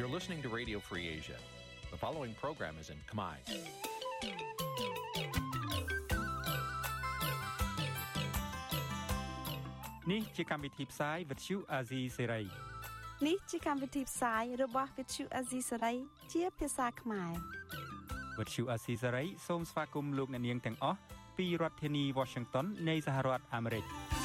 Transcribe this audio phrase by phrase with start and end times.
[0.00, 1.36] You're listening to Radio Free Asia.
[1.90, 3.36] The following program is in Khmer.
[10.10, 12.44] នេះជាកម្មវិធីផ្សាយ Vuthu Azizi Serai
[13.26, 15.96] នេះជាកម្មវិធីផ្សាយរបស់ Vuthu Azizi Serai
[16.32, 17.32] ជាភាសាខ្មែរ
[18.38, 20.98] Vuthu Azizi Serai សូមស្វាគមន៍លោកអ្នកនាងទាំងអស់
[21.38, 24.19] ពីរដ្ឋធានី Washington នៃសហរដ្ឋអាមេរិក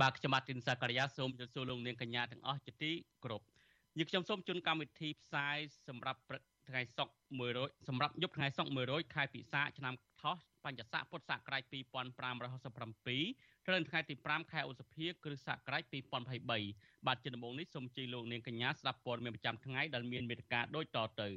[0.00, 2.92] បាទខ្ញុំបាទទីនសាករិយាសូមជម្រាបសួរលោកនាងកញ្ញាទាំងអស់ជាទី
[3.22, 3.42] គោរព
[3.98, 5.56] យើងខ្ញុំសូមជូនកម្មវិធីផ្សាយ
[5.88, 6.20] សម្រាប់
[6.68, 7.14] ថ្ងៃសុក្រ
[7.50, 15.82] 100សម្រាប់យប់ថ្ងៃសុក្រ100ខែពិសាឆ្នាំថោះបញ្ញស័កពុទ្ធសករាជ2567ត្រូវនៅថ្ងៃទី5ខែឧសភាគ្រិស្តសករាជ
[16.44, 21.28] 2023បាទជាដំបូងនេះសូមជ័យលោកនាងកញ្ញាស្ដាប់ព័ត៌មានប្រចាំថ្ងៃដែលមានមេត្តាដូចតទៅ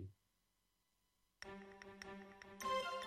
[2.62, 2.99] thank you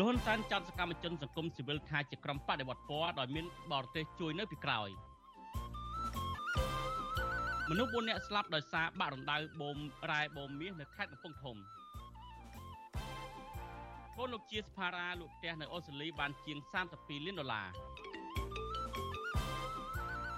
[0.00, 4.88] លោកហ៊ុនសែនចោទសកម្មជនសង្គមស៊ីវិលថាជាក្រុមបដិវត្តពណ៌ដោយមានបរទេសជួយនៅពីក្រោយ
[7.70, 9.78] មនុស្ស4នាក់ស្លាប់ដោយសារបាក់រណ្ដៅបូម
[10.10, 11.56] រ៉ែបូមមាសនៅខេត្តកំពង់ធំ
[14.16, 16.58] កូនលោកជាស្ផារ៉ាលក់ផ្ទះនៅអូស្ត្រាលីបានជាង
[16.92, 17.66] 32លានដុល្លារ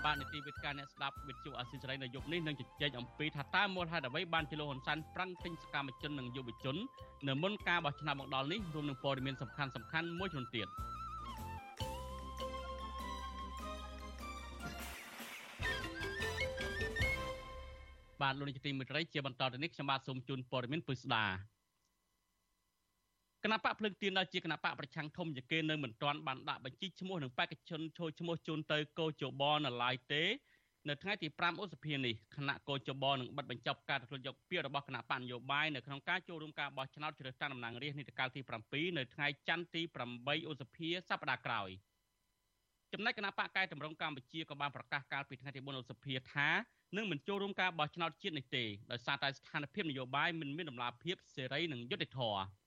[0.04, 6.76] បាទនីតិវិទ្យាអ្នកស្ដាប់វិទ្យុអាស៊ីសេរីនៅយប់នេះនឹងជជែកអំពីថាតើមូលហេតុអ្វីបានជាលោកហ៊ុនសែនប្រាំងទិញសកម្មជននិងយុវជន
[7.28, 10.68] នៅមុនការបោះឆ្នោតមកដល់នេះរួមនឹងព័ត៌មានសំខាន់សំខាន់មួយចំនួនទៀត
[18.20, 21.24] បាទលោកនាយកទីមេត្រីជាបន្តទៅនេះខ្ញុំបាទសូមជូនព័ត៌មានពិស្ដា
[23.44, 30.22] គណៈបកភ្លឹងទៀនដែលជាគណៈបកប្រឆាំងធំជាគេនៅមិនទាន់បានដាក់បញ្ជីឈ្មោះនឹងបេក្ខជនចូលឈ្មោះជូនទៅកោជបនៅឡើយទេ
[30.88, 39.82] នៅថ្ងៃទី5ឧសភានេះគណៈកោជបនឹងបិទបញ្ចប់ការទទួលយកពាក្យរបស់គណៈបញ្ញយោបាយនៅក្នុងការចូលរួមការបោះឆ្នោតជ្រើសតាំងតំណាងរាស្ត្រនីតិកាលទី7នៅថ្ងៃច័ន្ទទី
[40.16, 41.70] 8ឧសភាសប្តាហ៍ក្រោយ
[42.92, 46.48] ចំណែកគណៈបកកែតម្រង់កម្ពុជាក៏បានប្រកាសកាលពីថ្ងៃទី4ឧសភាថា
[46.96, 52.61] នឹងមិនចូលរួមការបោះឆ្នោតជាតិនេះទេដោយសារតែស្ថានភាពនយោបាយមិនមានដំណាភាពសេរីនិងយុត្តិធម៌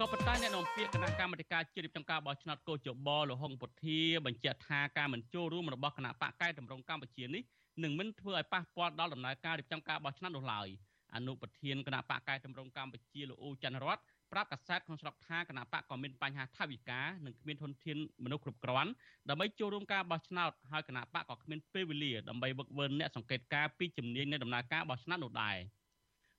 [0.00, 7.42] ក៏ប៉ុន្តែអ្នកនាំពាក្យគណៈកម្មាធិការជាតិរៀបចំការបោះឆ្នោតកោជបលហុងពុធាបញ្ជាក់ថាការមិនចូលរួមរបស់គណៈបកកែតម្រង់កម្ពុជានេះ
[7.82, 10.68] នឹងមិនធ្វើឲ្យប៉ះពាល់ដល់ដំណើរការរៀបចំការបោះឆ្នោតនោះឡើយ
[11.14, 13.98] អនុប្រធានគណៈបកកែតម្រង់កម្ពុជាលោកអ៊ូច័ន្ទរត
[14.32, 18.90] ប្រាប់កាសែតក្នុងស្រុកថាគណៈបកក៏មានបញ្ហាថវិកានិងគ្មានធនធានមនុស្សគ្រប់គ្រាន់
[19.28, 25.56] ដើម្បីចូលរួមការបោះឆ្នោតហើយគណៈបកក៏គ្មានពេលវេលាដើម្បីវឹកវើអ្នកសង្កេតការពីជំនាញនៃដំណើរការបោះឆ្នោតនោះដែរ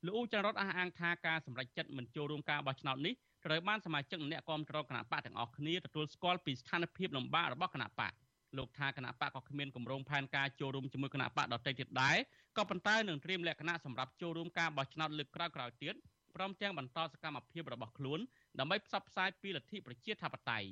[0.06, 3.14] លោកអ៊ូច័ន្ទរតអះអាងថាការសម្រេចចិត្តមិនចូលរួមការបោះឆ្នោតនេះ
[3.46, 8.14] ត្រូវបានសមាជិកអ្នកគាំទ្រគណៈបកទាំងអស់គ្នាទទួលស្គាល់ពីស្ថានភាពលំបាករបស់គណៈបក
[8.58, 12.18] លោកថាគណៈបកក៏គ្មានគម្រោងផែនការចូលរួមជាមួយគណៈបកដទៃទៀតដែរ
[12.58, 15.96] ក៏ប៉ុន្តែនឹងត្រៀមលក្ខណៈសម្រាប់ចូលរួមការបោះឆ្នោតលើកក្រោយៗទៀត
[16.36, 18.20] ព្រមទាំងបន្តសកម្មភាពរបស់ខ្លួន
[18.60, 20.70] ដើម្បីផ្សព្វផ្សាយពីលទ្ធិប្រជាធិបតេយ្យ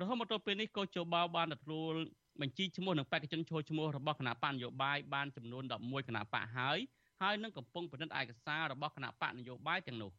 [0.00, 1.94] រហូតមកទល់ពេលនេះកោជបបានទទួល
[2.40, 6.78] បញ្ជីឈ្មោះនឹងបេក្ខជនចូលឈ្មោះរបស់គណៈបកនយោបាយបានចំនួន11គណៈបកហើយ
[7.20, 10.12] ហើយនឹងកំពុងពិនិត្យឯកសាររបស់គណៈបកនយោបាយទាំងនោះ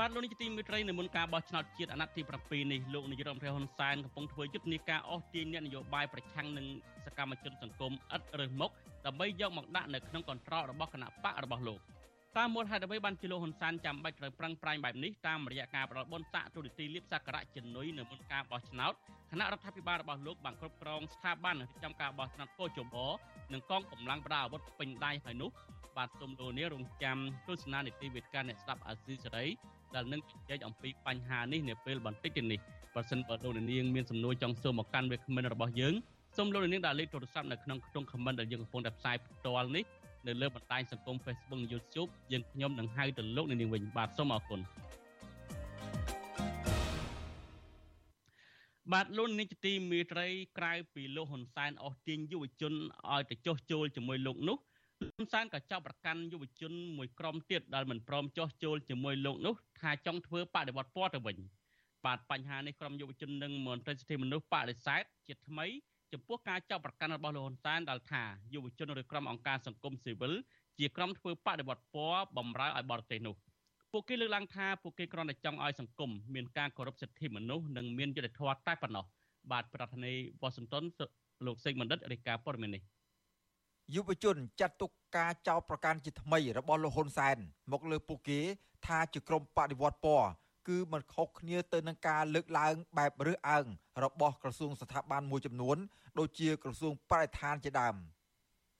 [0.00, 6.66] បាទលោកនាយកទីមេត្រីនៅមុនការបោះឆ្នោតជាតិអាណត្តិទី7នេះលោកនាយរដ្ឋមន្ត្រីហ៊ុនសែនកំពុងធ្វើយុទ្ធនាការអស់ទាញអ្នកនយោបាយប្រឆាំងនឹង
[7.06, 8.70] សកម្មជនសង្គមឥតរើសមុខ
[9.06, 11.80] ដើម្បីយកមកដាក់នៅក្នុងកន្ត្រករបស់គណៈបករបស់លោក
[12.36, 18.92] តាមមូលហេតុអ្វីបានជាលោកហ៊ុនសែនចាំបាច់ត្រូវប្រឹងប្រែងបែបនេះតាមរយៈការផ្ដល់បុណ្យស័ក្តិទូនីតិលៀបសក្ការៈជំនួយនៅមុនការបោះឆ្នោត
[19.30, 22.96] គណៈរដ្ឋាភិបាលរបស់លោកបានគ្រប់គ្រងស្ថាប័នរៀបចំការបោះឆ្នោតកោជប
[23.52, 25.50] និងកងកម្លាំងប្រដាប់អាវុធពេញដៃហើយនោះ
[25.96, 27.18] បាទសូមលោកនាងរងចាំ
[27.48, 29.46] ទស្សនានីតិវិទ្យាអ្នកស្ដាប់អាស៊ីសេរី
[29.94, 32.60] ដែលនឹងជជែកអំពីបញ្ហានេះនាពេលបន្តិចទៀតនេះ
[32.94, 35.94] បើសិនបើលោកនាងមានសំណួរចង់សួរមកកាន់វាគ្មិនរបស់យើង
[36.36, 39.84] សូមលោកនាងដាក់លេខទូរស័ព្ទនៅក្នុងក្នុង comment ដែលយើងកំពុងតែផ្សាយផ្ទាល់នេះ
[40.26, 44.60] នៅលើបណ្ដាញសង្គម Facebook និង YouTube យើងខ្ញុំនឹងហៅទៅលោកនាងវិញបាទសូមអរគុណ
[48.92, 50.28] បាទលោកនាយកទីមេត្រី
[50.58, 52.72] ក្រៅពីលោកហ៊ុនសែនអស់ទាញយុវជន
[53.12, 54.56] ឲ្យទៅចុះចូលជាមួយលោកនោះ
[55.00, 61.36] ហ៊ុនសែនក៏ចាប់ប្រកាន់យុវជនមួយក្រុមទៀតដែលមិនព្រមចោះចូលជាមួយលោកនោះថាចង់ធ្វើបដិវត្តពណ៌ទៅវិញ
[62.04, 65.66] បាទបញ្ហានេះក្រុមយុវជននិងមន្ត្រីសិទ្ធិមនុស្សបដិសេធជាថ្មី
[66.12, 68.22] ចំពោះការចាប់ប្រកាន់របស់លោកហ៊ុនសែនដែលថា
[68.54, 70.32] យុវជនឬក្រុមអង្គការសង្គមស៊ីវិល
[70.78, 73.34] ជាក្រុមធ្វើបដិវត្តពណ៌បំរើឲ្យបរទេសនោះ
[73.92, 79.04] ពួកគេលើកឡើងថាពួកគេគ្រាន់តែចង់ឲ្យសង្គមមានការគោរពសិទ្ធិមនុស្សនិងមានយុត្តិធម៌តែប៉ុណ្ណោះ
[79.52, 80.84] បាទប្រធានាធិបតីវ៉ាស៊ីនតោន
[81.46, 82.82] លោកសេកបណ្ឌិតរាយការណ៍ព័ត៌មាននេះ
[83.94, 87.36] យុវជនចាត់ទុកការចោទប្រកាន់ជាថ្មីរបស់លោកហ៊ុនសែន
[87.72, 88.40] មកលើពួកគេ
[88.86, 90.28] ថាជាក្រុមបដិវត្តពណ៌
[90.68, 93.66] គឺមិនខុសគ្នាទៅនឹងការលើកឡើងបែបរើសអើង
[94.04, 95.76] របស់ក្រសួងស្ថាប័នមួយចំនួន
[96.18, 97.96] ដូចជាក្រសួងបរិស្ថានជាដើម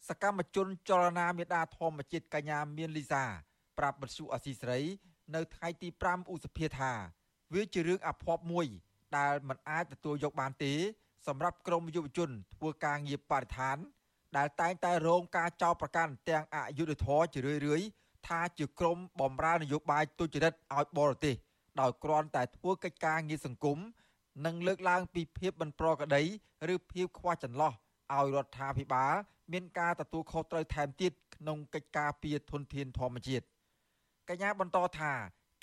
[0.08, 3.24] សកម្មជនចលនាមេដាធម្មជាតិកញ្ញាមានលីសា
[3.78, 4.80] ប្រាប់បទសុអសីស្រី
[5.34, 6.92] នៅថ្ងៃទី5ឧសភាថា
[7.54, 8.66] វាជារឿងអភ័ព្វមួយ
[9.16, 10.74] ដែលមិនអាចទទួលយកបានទេ
[11.26, 13.78] សម្រាប់ក្រមយុវជនធ្វើការងារបរិស្ថាន
[14.36, 17.88] ដែលតែងតែរងការចោទប្រកាន់ទាំងអយុធធរជារឿយៗ
[18.28, 21.34] ថាជាក្រមបំរើនយោបាយទុច្ចរិតឲ្យបរទេស
[21.80, 23.78] ដោយគ្រាន់តែធ្វើកិច្ចការងារសង្គម
[24.46, 26.22] និងលើកឡើងពីភាពមិនប្រក្រតី
[26.72, 27.72] ឬភាពខ្វះចន្លោះ
[28.12, 29.14] ឲ្យរដ្ឋាភិបាល
[29.52, 33.44] មានការទទួលខុសត្រូវថែមទៀតក្នុងកិច្ចការពារធនធានធម្មជាតិ
[34.28, 35.12] កញ្ញាបន្តថា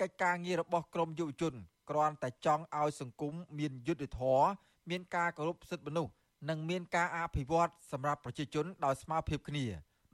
[0.01, 1.53] កិច្ចការងាររបស់ក្រមយុវជន
[1.89, 4.47] គ្រាន់តែចង់ឲ្យសង្គមមានយុត្តិធម៌
[4.89, 6.11] មានការគោរពសិទ្ធិមនុស្ស
[6.49, 9.65] និងមានការអភិវឌ្ឍសម្រាប់ប្រជាជនដោយស្មើភាពគ្នា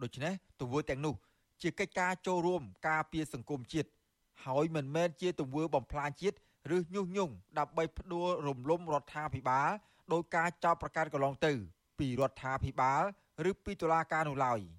[0.03, 1.15] ដូច្នេះទង្វើទាំងនោះ
[1.61, 3.89] ជាកិច្ចការចូលរួមការពារសង្គមជាតិ
[4.45, 6.37] ហើយមិនមែនជាទង្វើបំផ្លាញជាតិ
[6.75, 9.69] ឬញុះញង់ដើម្បីផ្ដួលរំលំរដ្ឋាភិបាល
[10.13, 11.53] ដោយការចោទប្រកាន់កន្លងទៅ
[11.99, 13.03] ពីរដ្ឋាភិបាល
[13.49, 14.59] ឬពីតុលាការនោះឡើយ។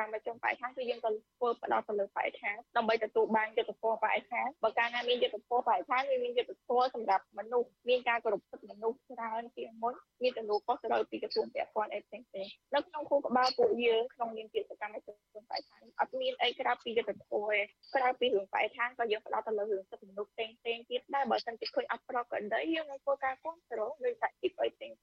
[0.00, 12.26] កម្មជនបរិស្ថានគឺយើងក៏ធ្វើផ្ដោតទៅលើបរិស្ថានដើម្បីទទួលបានយុត្តិធម៌បរិស្ថានបើកាលណាមានយុត្តិធម៌បរិស្ថានវាមានយុត្តិធម៌សម្រាប់មនុស្សមានការគោរពសិទ្ធិមនុស្សច្រើនជាងមុនមានទំនួលខុសត្រូវពីក្រសួងពាក់ព័ន្ធអីផ្សេងៗ
[12.74, 15.16] នៅក្នុងគូក្បាលពួកយើងក្នុងនាមជាសកម្មជន
[15.50, 17.60] បរិស្ថានអត់មានអីក្រៅពីយុត្តិធម៌ទេ
[17.94, 20.54] ក្រៅពីរឿងបរិស្ថានក៏យើងផ្ដោតទៅលើរឿងសិទ្ធិមនុស្សផ្សេងៗ
[20.90, 24.96] ទៀតដែរបើមិនជាឃើញអត់ប្រក្រតីយើងនឹងធ្វើការគ្រប់គ្រងលើសហជីពអីផ្សេងៗ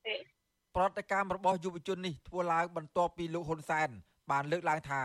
[0.75, 3.89] ប្រតិកម្មរបស់យុវជននេះធ្វើឡើងបន្ទាប់ពីលោកហ៊ុនសែន
[4.31, 5.03] បានលើកឡើងថា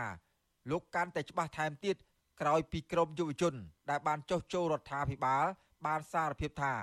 [0.69, 1.95] លោកកាន់តែច្បាស់ថែមទៀត
[2.41, 3.53] ក្រោយពីក្រមយុវជន
[3.89, 5.45] ដែលបានចុះចូលរដ្ឋាភិបាល
[5.85, 6.73] បានសារភាពថា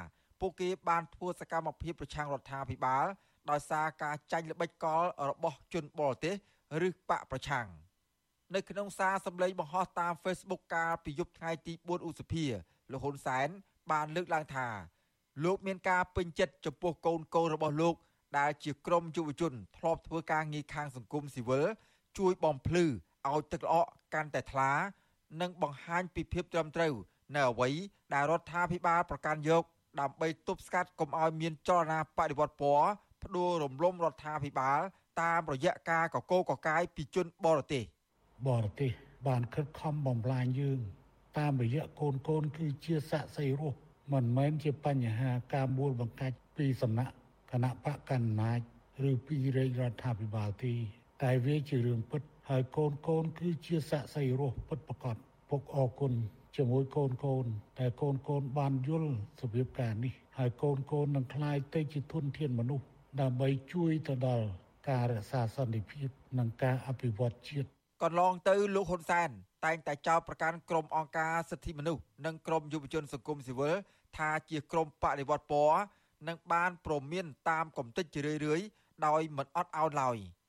[0.41, 3.07] ពួកគេបានធ្វើសកម្មភាពប្រឆាំងរដ្ឋាភិបាល
[3.51, 6.35] ដោយសារការចាញ់ល្បិចកលរបស់ជនបរទេស
[6.87, 7.67] ឬបកប្រឆាំង
[8.55, 12.45] នៅក្នុងសារសម្លេងបង្ហោះតាម Facebook កាលពីយប់ថ្ងៃទី4ឧសភា
[12.91, 13.49] លោកហ៊ុនសែន
[13.93, 14.69] បានលើកឡើងថា
[15.45, 17.95] លោកមានការពេញចិត្តចំពោះកូនកូនរបស់លោក
[18.39, 21.67] ដែលជាក្រុមយុវជនធ្លាប់ធ្វើការងារខាងសង្គមស៊ីវិល
[22.19, 22.85] ជួយបំភ្លឺ
[23.29, 24.71] ឲ្យទឹកល្អក់កាន់តែថ្លា
[25.41, 26.95] និងបង្ហាញពីភាពត្រឹមត្រូវ
[27.35, 27.71] នៅអ្វី
[28.15, 29.65] ដែលរដ្ឋាភិបាលប្រកាន់យក
[30.01, 32.87] ដើម្បីទប់ស្កាត់កុំឲ្យមានចលនាបដិវត្តពណ៌
[33.25, 34.81] ផ្ដួលរំលំរដ្ឋាភិបាល
[35.23, 37.85] តាមរយៈការកកោកកាយពីជនបរទេស
[38.49, 38.91] បរទេស
[39.29, 40.81] បានខិតខំបំផ្លាញយើង
[41.39, 43.79] តាមរយៈកូនកូនគឺជាស័ក្តិសិទ្ធិរស់
[44.12, 47.15] មិនមែនជាបញ្ហាការមូលបង្កាច់ពីសំណាក់
[47.53, 48.59] គណៈបកកណ្ដាល
[49.11, 50.75] ឬពីរាជរដ្ឋាភិបាលទេ
[51.23, 55.17] តែវាជារឿងពិតហើយកូនកូនគឺជាស័ក្តិសិទ្ធិរស់ពិតប្រាកដ
[55.51, 56.13] ពុកអរគុណ
[56.57, 57.47] ជាមួយកូនកូន
[57.79, 59.13] តែកូនកូនបានយល់
[59.43, 62.85] របៀបការនេះហើយកូនកូននឹងក្លាយទៅជាធនធានមនុស្ស
[63.21, 64.47] ដើម្បីជួយទៅដល់
[64.91, 66.09] ការរក្សាសន្តិភាព
[66.39, 67.69] និងការអភិវឌ្ឍជាតិ
[68.03, 69.29] កន្លងទៅលោកហ៊ុនសែន
[69.65, 73.77] តែងតែចោទប្រកាន់ក្រុមអង្គការសិទ្ធិមនុស្សនិងក្រុមយុវជនសង្គមស៊ីវិល
[74.17, 75.81] ថាជាក្រុមបដិវត្តពណ៌
[76.29, 78.67] និងបានប្រមានតាមកំតិចជារឿយៗ
[79.07, 80.19] ដោយមិនអត់ឱនឡើយ។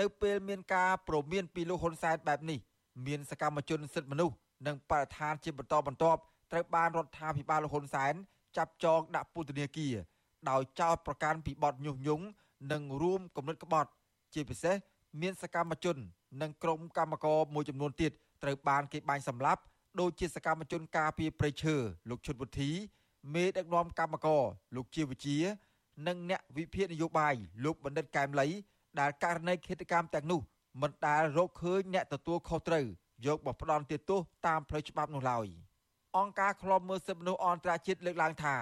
[0.00, 2.58] នៅពេលមានការប្រមានពីលោកហ៊ុនសែនបែបនេះ
[3.06, 4.34] មានសកម្មជនសិទ្ធិមនុស្ស
[4.66, 6.20] និងបរិស្ថានជាបន្តបន្ទាប់
[6.52, 8.14] ត្រូវបានរដ្ឋាភិបាលលោកហ៊ុនសែន
[8.56, 9.94] ចាប់ចងដាក់ពន្ធនាគារ
[10.50, 12.24] ដោយចោទប្រកាន់ពីបទញុះញង់
[12.72, 13.90] និងរួមគំនិតក្បត់
[14.34, 14.76] ជាពិសេស
[15.20, 15.96] មានសកម្មជន
[16.42, 18.12] និងក្រុមកម្មករមួយចំនួនទៀត
[18.42, 19.62] ត្រូវបានគេបាញ់សម្លាប់
[20.00, 21.74] ដោយជាសកម្មជនការពារព្រៃឈើ
[22.10, 22.70] លោកឈុតវុធី
[23.34, 24.42] មេដឹកនាំកម្មករ
[24.76, 25.38] លោកជាវិជា
[26.06, 28.46] និងអ្នកវិភាគនយោបាយលោកបណ្ឌិតកែមលី
[29.00, 30.40] ដែលករណីឃាតកម្មទាំងនោះ
[30.82, 32.86] មិនដែលរកឃើញអ្នកទទួលខុសត្រូវ
[33.26, 35.46] យកមកផ្ដន់ទោសតាមផ្លូវច្បាប់នោះឡើយ
[36.18, 38.56] អង្គការឃ្លាំមើលសិទ្ធិមនុស្សអន្តរជាតិលើកឡើងថា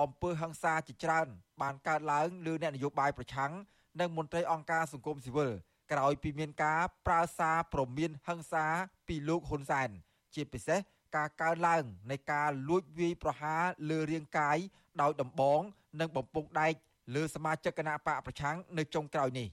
[0.00, 1.26] អំពើហិង្សាជាច្រើន
[1.62, 3.52] បានកើតឡើងលើអ្នកនយោបាយប្រឆាំង
[4.00, 5.50] និងមន្ត្រីអង្គការសង្គមស៊ីវិល
[5.92, 8.66] ក្រោយពីមានការប្រើសារព្រមានហិង្សា
[9.08, 9.88] ពីលោកហ៊ុនសែន
[10.34, 10.80] ជាពិសេស
[11.16, 14.58] ការកើនឡើងនៃការលួចវាយប្រហារលើរាងកាយ
[15.00, 15.60] ដោយដំបង
[16.00, 16.74] និងបំពង់ដែក
[17.14, 19.48] លើសមាជិកគណៈបកប្រឆាំងនៅចុងក្រោយនេះ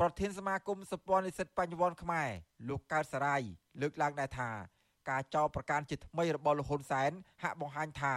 [0.00, 2.28] ប្រធានសមាគមសម្ព័ន្ធនិស្សិតបញ្ញវន្តខ្មែរ
[2.68, 3.42] លោកកើតសរាយ
[3.80, 4.50] លើកឡើងដែរថា
[5.10, 7.10] ការចោទប្រកាន់ជាថ្មីរបស់លោកហ៊ុនសែន
[7.42, 8.14] ហាក់បង្ហាញថា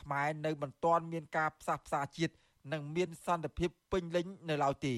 [0.00, 2.34] ខ្មែរនៅមិនទាន់មានការផ្សះផ្សាជាតិ
[2.72, 4.94] និងមានសន្តិភាពពេញលេញនៅឡើយទេ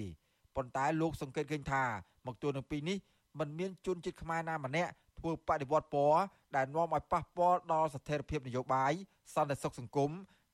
[0.56, 1.84] ប៉ុន្តែលោកសង្កេតឃើញថា
[2.26, 2.98] មកទល់នឹងពេលនេះ
[3.38, 6.20] มันមានជនជាតិខ្មែរណាម្នាក់ធ្វើបដិវត្តពណ៌
[6.56, 8.92] ដែលនាំឲ្យប៉ះពាល់ដល់ស្ថិរភាពនយោបាយ
[9.34, 10.10] សន្តិសុខសង្គម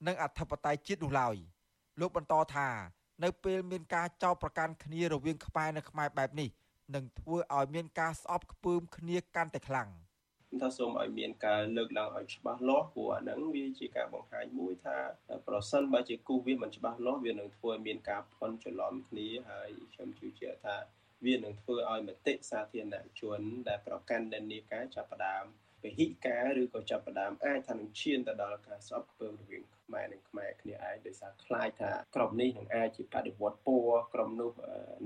[0.07, 1.37] និងអធិបតេយ្យជាតិនោះឡើយ
[2.01, 2.69] លោកបន្តថា
[3.25, 6.49] នៅពេលមានការចោទប្រកាន់គ្នារវាងខ្មែរនិងខ្មែរបែបនេះ
[6.95, 9.89] នឹងធ្វើឲ្យមានការស្អប់ខ្ពើមគ្នាកាន់តែខ្លាំង
[10.63, 14.99] ថាសូមឲ្យមានការលើកឡើងឲ្យច្បាស់លាស់ព្រោះអាហ្នឹងវាជាការបង្ហាញមួយថា
[15.49, 20.77] ប្រសិនបើជាគូវាមិនច្បាស់លាស់វានឹងធ្វើឲ្យមានការផន់ច្រឡំគ្នាហើយខ្ញុំជឿជាក់ថា
[21.27, 25.45] វានឹងធ្វើឲ្យមតិសាធារណជនដែលប្រកាន់និន្នាការចាប់ផ្ដើម
[25.83, 34.51] ពហិការឬក៏ចាប់ផ្ដើមអាចថានឹងឈានទៅដល់ការស្អប់ខ្ពើមរវាងខ្មែរនិងខ្មែរគ្នាឯងដោយសារខ្លាចថាក្រុមនេះនឹងអាចជាបដិវត្តពណ៌ក្រុមនោះ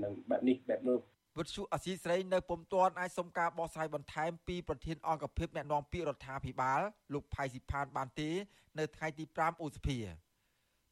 [0.03, 0.99] នឹងបែបនេះបែបនោះ
[1.39, 6.81] វិទ្យុអសីស្រីនៅពុំទាន់អាចសុំការបកស្រាយបន្ថែមពីប្រធានអង្គភិបអ្នកណែនាំពាក្យរដ្ឋាភិបាល
[7.13, 8.29] លោកផៃស៊ីផានបានទេ
[8.79, 9.97] នៅថ្ងៃទី5ឧសភា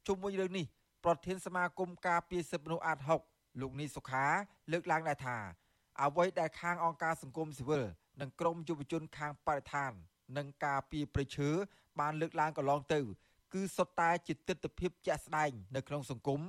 [0.07, 0.65] ជុំវិញរឿងនេះ
[1.05, 4.25] ប្រធានសមាគមការពារសិទ្ធិមនុស្សអាត6លោកនីសុខា
[4.71, 5.37] លើកឡើងដែរថា
[6.01, 7.85] អ្វីដែលខាងអង្គការសង្គមស៊ីវិល
[8.19, 9.91] និងក្រមយុវជនខាងបរិស្ថាន
[10.37, 11.49] និងការពារព្រៃឈើ
[11.99, 12.99] បានលើកឡើងកន្លងទៅ
[13.53, 16.41] គឺសុទ្ធតែជាទស្សនវិជ្ជាជាក់ស្ដែងនៅក្នុងសង្គម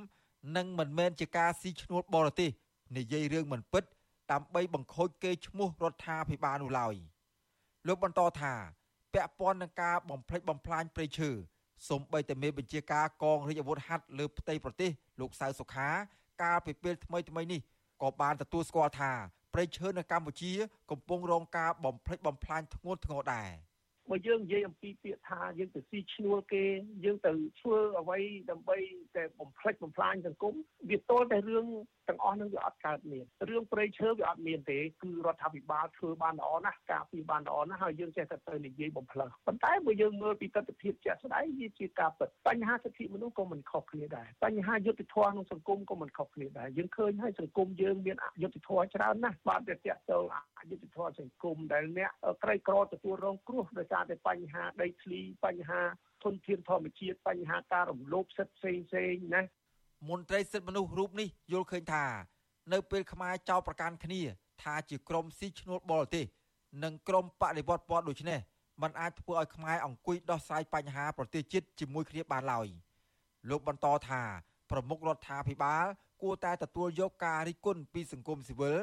[0.57, 2.51] និងមិនមែនជាការស៊ីឈ្នួលបរទេស
[2.97, 3.85] និយាយរឿងមិនពិត
[4.33, 6.95] ដើម្បីបង្ខូចកេរ្តិ៍ឈ្មោះរដ្ឋាភិបាលនោះឡើយ
[7.87, 8.55] លោកបន្តថា
[9.15, 11.31] ពាក់ព័ន្ធនឹងការបំផ្លិចបំផ្លាញព្រៃឈើ
[11.89, 14.91] សូម្បីតែមេបញ្ជាការកងរាជអាវុធហត្ថលើផ្ទៃប្រទេស
[15.21, 15.89] លោកសៅសុខា
[16.43, 17.61] កាលពីពេលថ្មីថ្មីនេះ
[18.03, 19.13] ក៏បានទទួលស្គាល់ថា
[19.55, 20.53] ព្រៃឈើនៅកម្ពុជា
[20.91, 23.51] កំពុងរងការបំផ្លិចបំផ្លាញធ្ងន់ធ្ងរដែរ។
[24.11, 26.65] បើយើងនិយាយអំពីពាក្យថាយើងទៅស៊ីឈ្នួលគេ
[27.05, 28.19] យើងទៅធ្វើអ្វី
[28.51, 28.79] ដើម្បី
[29.17, 30.55] តែបំផ្លិចបំផ្លាញសង្គម
[30.91, 31.67] វាទល់តែរឿង
[32.09, 50.25] ទាំងអស់នឹងវាអត់កើតមានរឿងព្រៃឈើវាអត់មានទេគឺរដ្ឋាភិបាលធ្វើបានល្អណាស់ការពីបានល្អណាស់ហើយយើងចេះតែទៅនិយាយបំផ្លើសប៉ុន្តែបើយើងមើលពីទស្សនវិជ្ជាជាក់ស្ដែងវាជាការពិតបញ្ហាសិទ្ធិមនុស្សក៏មិនខុសគ្នាដែរបញ្ហាយុត្តិធម៌ក្នុងសង្គមក៏មិនខុសគ្នាដែរយើងឃើញហើយសង្គមយើងមានអយុត្តិធម៌ច្រើនណាស់បាទតែតាក់ទង
[50.59, 52.11] អយុត្តិធម៌សង្គមដែលអ្នក
[52.43, 55.83] ក្រីក្រទទួលរងគ្រោះដោយសារតែបញ្ហាដីធ្លីបញ្ហា
[56.23, 59.43] ធនធានធម្មជាតិបញ្ហាការរំលោភសិទ្ធិផ្សេងផ្សេងណា
[60.09, 62.05] មន្ត្រីសិទ្ធិមនុស្សរូបនេះយល់ឃើញថា
[62.73, 64.21] នៅពេលខ្មែរចោទប្រកាន់គ្នា
[64.63, 66.25] ថាជាក្រុមស៊ីឈ្នួលបរទេស
[66.85, 68.41] និងក្រុមបដិវត្តពណ៌ដូចនេះ
[68.83, 72.67] มันអាចធ្វើឲ្យខ្មែរអង្គុយដោះស្រាយបញ្ហាប្រទេសជាតិជាមួយគ្នាបានឡើយ
[73.51, 74.23] លោកបន្តថា
[74.71, 75.87] ប្រមុខរដ្ឋាភិបាល
[76.23, 78.79] គួរតែទទួលយកការរិះគន់ពីសង្គមស៊ីវិល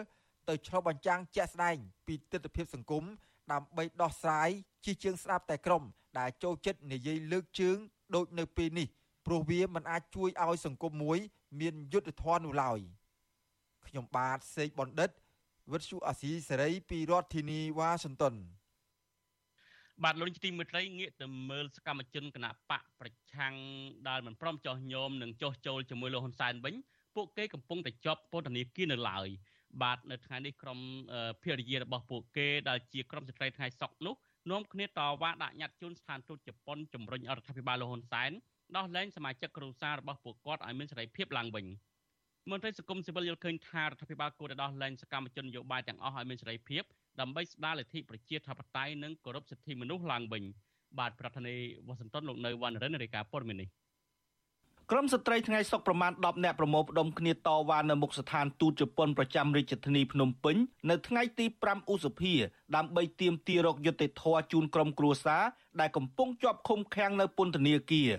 [0.50, 1.78] ទៅឆ្លុះបញ្ចាំងជាក់ស្ដែង
[2.08, 3.04] ពីទស្សនវិជ្ជាសង្គម
[3.52, 4.50] ដើម្បីដោះស្រាយ
[4.86, 5.84] ជាជាងស្ដាប់តែក្រុម
[6.20, 7.78] ដែលចូលចិត្តនិយាយលើកជើង
[8.16, 8.88] ដូចនៅពេលនេះ
[9.26, 11.20] ព្រោះវាមិនអាចជួយឲ្យសង្គមមួយ
[11.60, 12.80] មានយុត្តិធម៌នោះឡើយ
[13.88, 15.10] ខ្ញុំបាទសេកបណ្ឌិត
[15.72, 18.36] វិទ្យុអាស៊ីសេរីពីរដ្ឋធានីវ៉ាស៊ីនតោន
[20.04, 23.56] បាទលោកទីមេត្រីងាកទៅមើលសកម្មជនគណៈបកប្រឆាំង
[24.08, 26.76] ដែលមិនព្រមចោះញោមនិងចោះចូលជាមួយលោកហ៊ុនសែនវិញ
[27.16, 29.28] ពួកគេកំពុងតែជាប់ពន្ធនាគារនៅឡើយ
[29.82, 30.80] បាទនៅថ្ងៃនេះក្រុម
[31.44, 34.16] ភរិយារបស់ពួកគេដែលជាក្រុមស្ត្រីថ្ងៃសុកនោះ
[34.52, 34.90] នាំគ្នាត
[35.22, 38.32] វ៉ាដាក់ញត្តិជូនស្ថានទូតជប៉ុនជំរុញរដ្ឋាភិបាលលហ៊ុនសែន
[38.76, 41.66] ដោះលែងសមាជិកគ្រួសាររបស់ពួកគាត់ឲ្យមានសេរីភាពឡើងវិញ
[42.50, 46.84] មន្ត្រីសង្គមស៊ីវិលយល់ឃើញថារដ្ឋាភិបាលគួរតែដោះលែងសកម្មជននយោបាយទាំងអស់ឲ្យមានសេរីភាព
[47.22, 50.44] ដើម្បីស្ដារលទ្ធិប្រជាធិបតេយ្យនិងគោរពសិទ្ធិមនុស្សឡើងវិញ
[51.00, 53.70] បាទប្រធានាធិបតីវ៉ាស៊ីនតោនលោកនៅវណ្ណរិនរាយការណ៍ព័ត៌មាននេះ
[54.92, 60.56] ក្រុមស្ត្រីថ្ងៃសុកប្រមាណ10នាក់ប្រមូលផ្ដុំគ្នាតវ៉ានៅមុខស្ថានទូតជប៉ុនប្រចាំរាជធានីភ្នំពេញ
[60.90, 62.34] នៅថ្ងៃទី5ឧសភា
[62.76, 65.44] ដើម្បីទាមទាររកយុត្តិធម៌ជូនក្រុមគ្រួសារ
[65.80, 68.12] ដែលកំពុងជាប់ឃុំឃាំងនៅពន្ធនាគារ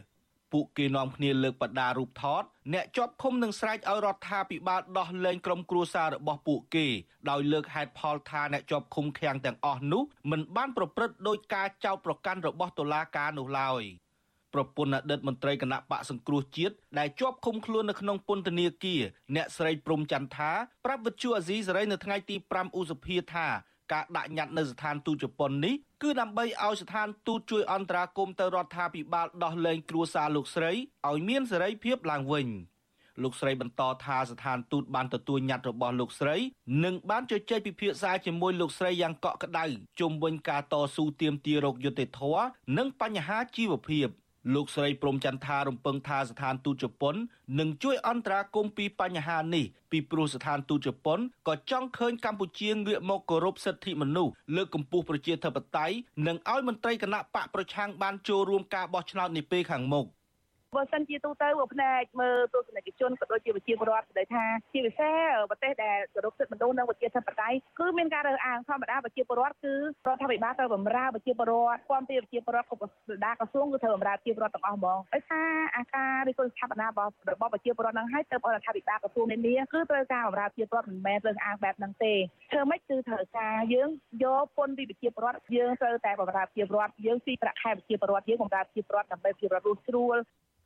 [0.53, 6.87] ពួកគេនាំគ្នាលើកបដារូបថតអ្នកជាប់ឃុំនឹងស្រែកឲ្យរដ្ឋាភិបាលដោះលែងក្រុមគ្រួសាររបស់ពួកគេ
[7.31, 13.85] ដោយលើកហេតុផលថាអ្នកជាប់ឃុំឃាំងទាំងអស់នោះមិនបានប្រព្រឹត្តដោយការចោទប្រកាន់របស់តុលាការនោះឡើយ។
[14.55, 19.03] ប្រពន្ធអតីតមន្ត្រីគណៈបកសង្គ្រោះជាតិដែលជាប់ឃុំខ្លួននៅក្នុងពន្ធនាគារ
[19.37, 20.51] អ្នកស្រីព្រំចន្ទថា
[20.85, 23.49] ប្រាប់វិទ្យុអាស៊ីសេរីនៅថ្ងៃទី5ឧសភាថា
[23.93, 30.73] ការដាក់ញត្តិនៅស្ថានទូតជប៉ុននេះគឺដើម្បីឲ្យស្ថានទូតជួយអន្តរាគមន៍ទៅរដ្ឋាភិបាលដោះលែងគ្រួសារលោកស្រី
[31.09, 32.49] ឲ្យមានសេរីភាពឡើងវិញ
[33.23, 36.37] លោកស្រីបន្តថាស្ថានទូតបានទទួលញត្តិរបស់លោកស្រី
[36.85, 39.65] និងបានជជែកពិភាក្សាជាមួយលោកស្រីយ៉ាងកក់ក្ដៅ
[40.01, 42.45] ជុំវិញការតស៊ូទាមទាររកយុត្តិធម៌
[42.79, 44.09] និងបញ្ហាជីវភាព
[44.55, 47.15] លោកស្រីព្រំចន្ទថារំពឹងថាស្ថានទូតជប៉ុន
[47.59, 51.19] នឹងជួយអន្តរាគមន៍ពីបញ្ហានេះពីព្រោះស្ថានទូតជប៉ុន
[51.49, 60.07] ក៏ចង់ឃើញកម្ពុជាងាកមកគោរពសិទ្ធិមនុស្សលើកកម្ពស់ប្រជាធិបតេយ្យនិងឲ្យមន្ត្រីគណៈបកប្រឆាំងបានចូលរួមការបោះឆ្នោតនាពេលខាងមុខ។
[60.77, 65.17] បើសិនជាទូទៅផ្នែកមើលទស្សនិកជនក៏ដូចជាវិជាពលរដ្ឋដែលថាជាពិសេស
[65.51, 82.15] ប្រទេសដែលគោរពសិទ្ធិមនុស្សនិងវិជាធិបតេយ្យគឺមានការរើសអើងធម្មតាវិជាពលរដ្ឋគឺរដ្ឋាភិបាលត្រូវបម្រើវិជាពលរដ្ឋគាំទ្រវិជាពលរដ្ឋគ្រប់ស្ដារក្រសួងគឺត្រូវបម្រើវិជាពលរដ្ឋទាំងអស់ហ្មងដោយសារអាការរិះគន់ស្ថាបនារបស់របស់វិជាពលរដ្ឋនឹងឲ្យទៅរដ្ឋាភិបាលក្រសួងនានាគឺត្រូវការបម្រើវិជាពលរដ្ឋមិនមែនរើសអើងបែបហ្នឹងទេ
[82.51, 83.91] ធ្វើម៉េចគឺត្រូវការយើង
[84.25, 90.19] យកពន្ធពីវិជាពលរដ្ឋយើងត្រូវតែបម្រើវិជាពលរដ្ឋយើងស៊ីប្រាក់ខែវិជាពលរដ្ឋយើងបម្រើវិជាពលរដ្ឋដើម្បីវិជាពលរដ្ឋរស់ស្រួល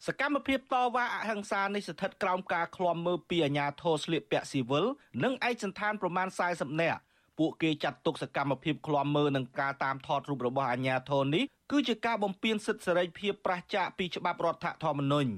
[0.07, 4.87] សកម្មភាពតវ៉ាអហិង្សានេះស្ថិតក្រោមការឃ្លាំមើលពីអាជ្ញាធរស្លៀកពាក់ស៊ីវិល
[5.25, 7.01] និងឯកសណ្ឋានប្រមាណ40នាក់
[7.39, 15.31] ពួកគេចាត់ទុកសកម្មភាពឃ្លាំមើលនិងការតាមថតរូបរបស់អាជ្ញាធរនេះគឺជាការបំពានសិទ្ធិសេរីភាពប្រឆាចពីច្បាប់រដ្ឋធម្មនុញ្ញ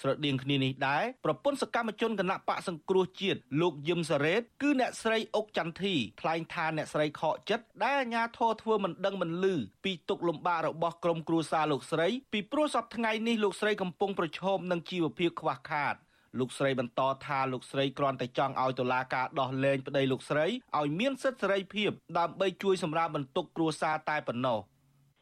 [0.00, 15.94] ស្រដៀងគ្នានេះដែរប្រពន្ធសកម្មជនគណៈបកសង្គ្រោះជាតិលោកយឹមសារ៉េតគឺអ្នកស្រីអុកចន្ទធីថ្លែងថាអ្នកស្រីខកចិត្តដែលអាជ្ញាធរធ្វើមិនដឹងមិនឮពីទុកលំបាករបស់ក្រុមគ្រួសារលោកស្រីពីព្រោះសប្តាហ៍ថ្ងៃនេះលោកស្រីកំពុងប្រឈមនឹងជីវភាពខ្វះខាត
[16.38, 20.46] លោកស្រីបន្តថាលោកស្រីគ្រាន់តែចង់ឲ្យតុលាការដោះលែងប្តីលោកស្រី
[20.78, 24.58] ឲ្យមានសិទ្ធិសេរីភាពដើម្បីជួយសម្រាលបន្ទុកគ្រួសារតែប៉ុណ្ណោះ។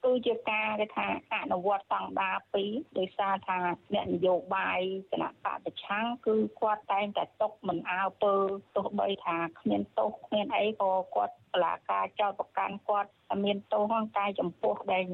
[0.04, 3.58] គឺជាការគេថាអនុវត្តស្តង់ដារ2ដោយសារថា
[3.94, 4.80] អ្នកនយោបាយ
[5.10, 8.34] គណៈបកប្រឆាំងគឺគាត់តែងតែຕົកមិនអើពើ
[8.76, 13.10] ទោះបីថាគ្មានទោសគ្មានអីក៏គាត់បលាការចោតប្រកាន់គាត់
[13.44, 15.04] មានទោសហ្នឹងតែចំពោះដែល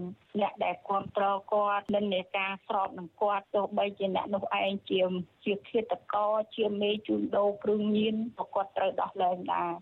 [0.40, 5.02] អ្នកដែលគ្រប់គ្រងគាត់និន្នាការស្របនឹងគាត់ទោះបីជាអ្នកនោះឯងជា
[5.44, 9.72] ជាឃាតករជាមេជួញដូរគ្រឿងញៀនក៏គាត់ត្រូវដោះលែងដែរ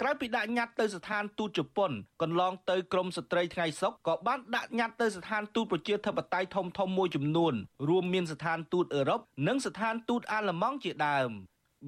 [0.00, 1.92] ក្រៅពីដាក់ញត្តិទៅស្ថានទូតជប៉ុន
[2.22, 7.54] កន្លងទៅក្រមស្ត្រីថ្ងៃសុកក៏បានដាក់ញត្តិទៅស្ថានទូតប្រជាធិបតេយ្យធំៗមួយចំនួន
[7.88, 11.30] រួមមានស្ថានទូតអឺរ៉ុបនិងស្ថានទូតអាល្លឺម៉ង់ជាដើម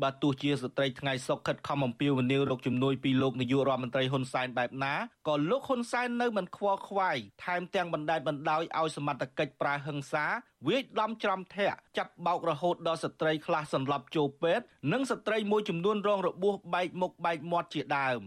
[0.00, 4.94] បើទោះជាស្ត្រីថ្ងៃសុកខិតខំអំពាវនាវរកជំនួយពីលោកនាយករដ្ឋមន្ត្រីហ៊ុនសែនបែបណា
[5.28, 10.24] ក៏លោកហ៊ុនសែននៅមិនខ្វល់ខ្វាយថែមទាំងបណ្តែតបណ្ដោយឲ្យសមត្ថកិច្ចប្រើហិង្សា
[10.68, 18.22] វាយដំច្រំធាក់ចាប់បោករហូតដល់ស្ត្រីខ្លះសន្លប់ចូលពេទ្យនិងស្ត្រីមួយចំនួនរងរបួសបែកមុខបែកមាត់ជាដើម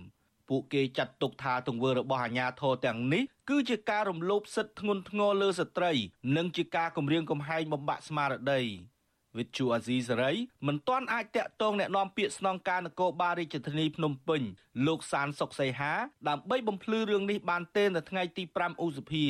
[0.49, 5.91] ពួកគេចាត់ទុកថាទង្វើរបស់អាជ្ញាធរទាំងនេះគឺជាការរំលោភសិទ្ធិធ្ងន់ធ្ងរលើស្ត្រី
[6.37, 8.61] និងជាការគំរាមកំហែងបំបាក់ស្មារតី
[9.38, 10.32] វិទ្យុអាស៊ីសេរី
[10.66, 14.42] មិនទាន់អាចតាក់ទងแนะនាំពាក្យស្នងការនគរបាលរាជធានីភ្នំពេញ
[14.86, 15.92] លោកសានសុកសីហា
[16.28, 19.26] ដើម្បីបំភ្លឺរឿងនេះបានទេនៅថ្ងៃទី5ឧសភា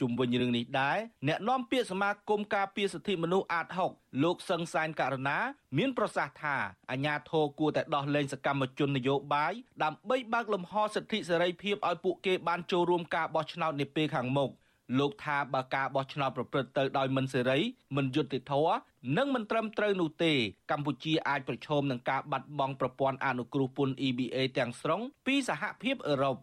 [0.00, 5.38] ជុំវិញរឿងនេះដែរអ្នកនាំពាក្យសមាគមការពារសិទ្ធិមនុស្សអាត6លោកសឹងសានករណា
[5.78, 6.56] មានប្រសាសន៍ថា
[6.90, 9.52] អាញាធរគួរតែដោះលែងសកម្មជននយោបាយ
[9.82, 14.50] ដើម្បីបើកលំហសិទ្ធិសេរីភាពឲ្យពួកគេបានចូលរួមការបោះឆ្នោតនាពេលខាងមុខ
[14.97, 17.59] លោកថាបើការបោះឆ្នោតប្រព្រឹត្តទៅដោយមិនសេរី
[17.97, 18.77] មិនយុត្តិធម៌
[19.17, 20.33] និងមិនត្រឹមត្រូវនោះទេ
[20.71, 26.35] កម្ពុជាអាចប្រឈមនឹងការបាត់បង់ប្រព័ន្ធអនុគ្រោះពន្ធ EBA ទាំងស្រុងពីសហភាពអឺរ៉ុប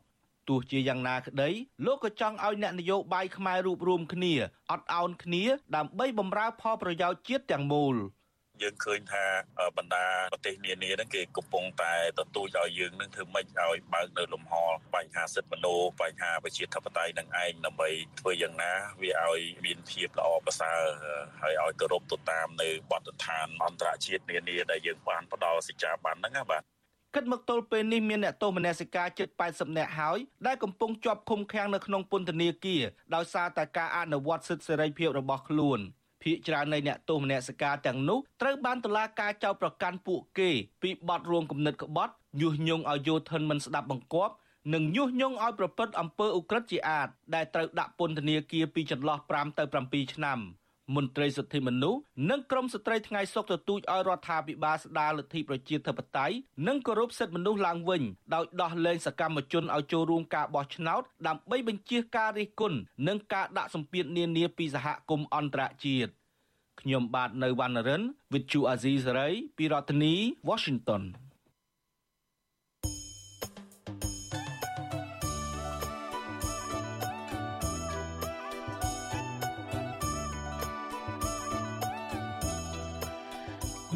[0.48, 1.50] ទោះជាយ៉ាងណាក្តី
[1.86, 4.34] លោកក៏ចង់ឲ្យអ្នកនយោបាយខ្មែររួបរวมគ្នា
[4.70, 5.44] អត់ឱនគ្នា
[5.76, 7.96] ដើម្បីបម្រើផលប្រយោជន៍ជាតិទាំងមូល
[8.62, 9.24] យើងឃើញថា
[9.76, 14.54] បណ្ដាប្រទេសនានាហ្នឹងគេកំពុងតែទទូចឲ្យយើងនឹងធ្វើម៉េចឲ្យបើកនៅលំហ
[14.94, 17.90] បញ្ហាសិទ្ធិមនុស្សបញ្ហាប្រជាធិបតេយ្យនឹងឯងដើម្បី
[18.20, 20.80] ធ្វើយ៉ាងណាវាឲ្យមានភាពល្អប្រសើរ
[21.42, 26.62] ហើយឲ្យគោរពទៅតាមនៅបទដ្ឋានអន្តរជាតិនានាដែលយើងបានផ្ដល់សេចក្ដីបានហ្នឹងណាបាទ
[27.14, 32.82] គិតមកទល់ពេលនេះមានអ្នកទោសមនសិការជិត80នាក់ហើយដែលកំពុងជាប់ឃុំឃាំងនៅក្នុងពន្ធនាគារ
[33.14, 35.80] ដោយសារតែការអនុវត្តសិទ្ធិសេរីភាពរបស់ខ្លួន
[36.24, 40.50] ភាគច្រើននៃអ្នកទោសមនសិការទាំងនោះត្រូវបានតុលាការចោទប្រកាន់ពួកគេ
[40.82, 44.34] ពីបទរួមគំនិតក្បត់ញុះញង់ឲ្យយោធិនមិនស្ដាប់បង្គាប់
[44.74, 50.38] និងញុះញង់ឲ្យប្រព្រឹត្តអំពើឧក្រិដ្ឋជាអាតដែលត្រូវដាក់ពន្ធនាគារពីចន្លោះ5ទៅ7ឆ្នាំ។
[50.94, 58.02] មន្ត្រីសិទ្ធិមនុស្សនិងក្រមស្ត្រីថ្ងៃសុកទទូចឲ្យរដ្ឋាភិបាលស្ដារលទ្ធិប្រជាធិបតេយ្យនិងគោរពសិទ្ធិមនុស្សឡើងវិញ
[58.34, 66.12] ដោយដោះលែងសកម្មជនឲ្យចូលរួមការបោះឆ្នោតដើម្បីបញ្ជៀសការរិះគន់និងការដាក់សម្ពាធនានាពីសហគមន៍អន្តរជាតិ
[66.80, 70.14] ខ្ញុំបាទនៅវណ្ណរិន With Chu Azizi Saray ពីរដ្ឋធានី
[70.48, 71.02] Washington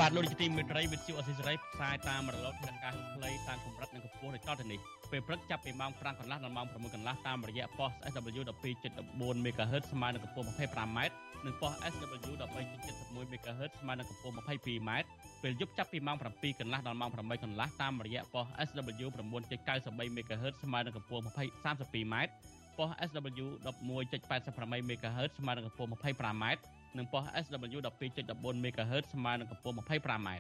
[0.03, 4.79] បាទលោកនាយកទីមេត្រីវិទ្យុអសិរ័យផ្សាយតាមរលកធាតុអាកាសខ្លីតាមកម្រិតនិងកម្ពស់ដូចតទៅនេះ
[5.11, 8.43] ពេលព្រឹកចាប់ពីម៉ោង5កន្លះដល់ម៉ោង6កន្លះតាមរយៈប៉ុស SW
[8.89, 10.99] 12.14 MHz ស្មើនឹងកម្ពស់ 25m
[11.47, 14.91] និងប៉ុស SW 13.71 MHz ស្មើនឹងកម្ពស់ 22m
[15.43, 19.07] ពេលយប់ចាប់ពីម៉ោង7កន្លះដល់ម៉ោង8កន្លះតាមរយៈប៉ុស SW
[19.57, 21.23] 9.93 MHz ស្មើនឹងកម្ពស់
[21.65, 22.15] 32m
[22.79, 26.45] ប៉ុស SW 11.88 MHz ស្មើនឹងកម្ពស់ 25m
[26.97, 27.79] និងប៉ុស SW
[28.17, 30.31] 12.14 MHz ស្មើនឹងកម្ពស់ 25m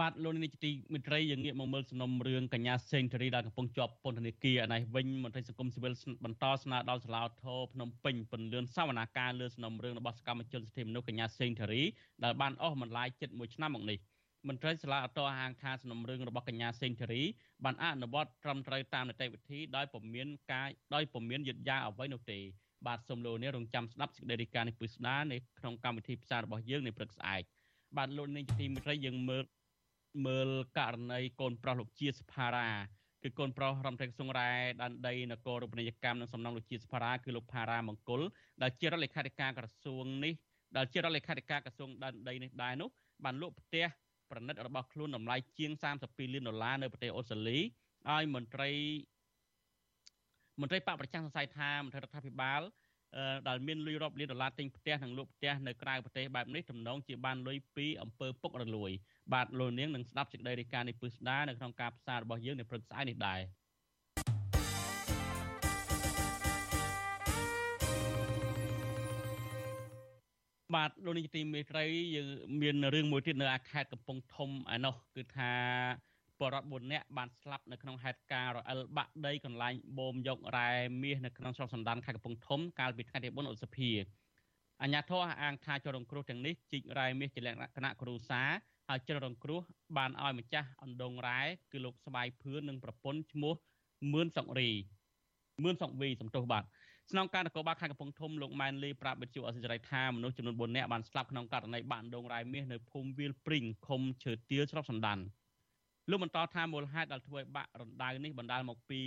[0.00, 5.92] បាទលោកនាយកទីមិត្តរីយើងងាកមកមើលសំណុំរឿងកញ្ញាសេងធារីដែលកំពុងជាប់ពន្ធនាគារឯនេះវិញមន្ត្រីសង្គមស៊ីវិល
[6.24, 11.82] បន្តស្នើដល់សាលាធរភ្នំពេញពន្លឿនសវនាការលើសំណុំរឿងរបស់សកម្មជនសិទ្ធិមនុស្សកញ្ញាសេងធារី
[12.24, 13.98] ដែលបានអស់បន្លាយជិត1ឆ្នាំមកនេះ
[14.46, 17.22] មន្ត្រីសាលាអតហាងថាសំណុំរឿងរបស់កញ្ញាសេងធារី
[17.64, 22.38] បានអនុវត្តត្រឹមត្រូវតាមនីតិវិធីដោយពុំមានការដោយពុំមានយឺតយ៉ាវអ្វីនោះទេ
[22.86, 27.42] បាទសូមលោកនេះរងចាំស្ដាប់សេចក្តីរាយការណ៍នេះពិស្ដានៅក្នុងកម្មវិធីផ្សាយរបស់យើងនៅព្រឹកស្អែក
[27.96, 29.44] បាទលោកនាងជាទីមេត្រីយើងមើល
[30.26, 30.48] មើល
[30.78, 32.68] ករណីកូនប្រុសលោកជាសភារា
[33.22, 38.20] គឺកូនប្រុសរដ្ឋមន្ត្រីក្រសួងរ៉ែដែនដីនគររូបនីយកម្មនិងសំណង់លោកជាសភារាគឺលោកផារាមង្គល
[38.62, 40.34] ដែលជារដ្ឋលេខាធិការក្រសួងនេះ
[40.76, 42.88] ដែលជារដ្ឋលេខាធិការក្រសួងដែនដីនេះដែរនោះ
[43.24, 43.86] បានលក់ផ្ទះ
[44.30, 48.70] ប្រណិតរបស់ខ្លួនតម្លៃជាង32លានដុល្លារនៅប្រទេសអូស្ត្រាលីឲ្យមន្ត្រី
[50.60, 52.62] មន្ត្រីបកប្រចាំសង្ស័យថាមន្ត្រីរដ្ឋាភិបាល
[53.48, 58.90] ដែលមានលុយរាប់លានដុល្លារទិញផ្ទះនិងលក់ផ្ទះនៅក្រៅប្រទេសបែបនេះទំនងជាបានលុយពីអំពើពុករលួយ
[59.32, 63.40] បាទលោកនាងនឹងស្ដាប់សេចក្តីរាយការណ៍នេះពឹស្ដានៅក្នុងការផ្សាយរបស់យើងនៅព្រឹកស្អែកនេះដែរ
[70.74, 71.84] បាទលោកនាយកទីមេត្រី
[72.16, 72.28] យើង
[72.60, 75.52] មានរឿងមួយទៀតនៅអាខេត្តកំពង់ធំឯនោះគឺថា
[76.40, 80.70] បរដ្ឋ4នាក់បានស្លាប់នៅក្នុងហេតុការណ៍រអិលបាក់ដីកន្លែងបូមយករ៉ែ
[81.02, 83.90] មាសនៅក្នុងស្រុកសណ្ដានខេត្តកំពង់ធំកាលពីថ្ងៃទី4ឧសភា
[84.82, 88.48] អញ្ញាធរអាងថាចរងគ្រោះទាំងនេះជីករ៉ែមាសជាលក្ខណៈគ្រួសារ
[88.88, 89.60] ហើយចរងគ្រោះ
[89.96, 91.40] បានឲ្យម្ចាស់អណ្ដងរ៉ែ
[91.72, 93.54] គឺលោកស្បាយភឿននិងប្រពន្ធឈ្មោះ
[94.12, 94.70] មឿនសុករី
[95.62, 96.64] មឿនសុកវីសំទោសបាទ
[97.10, 105.18] ស្នងការនគរបាលខេត្តកំពង់ធំលោកម៉ែនលីប្រាប់វិទ្យុអសិរ័យថាមនុស្សចំនួន4នាក់បានស្លាប់ក្នុងករណីបាក់អណ្ដងរ៉ែមាសនៅភូមិវាលព្រីងឃុំឈើទាលស្រុកសណ្ដាន
[106.10, 109.00] លោកបន្តថាមូលហេតុដែលធ្វើឲ្យបាក់រណ្ដៅនេះបណ្ដាលមកពី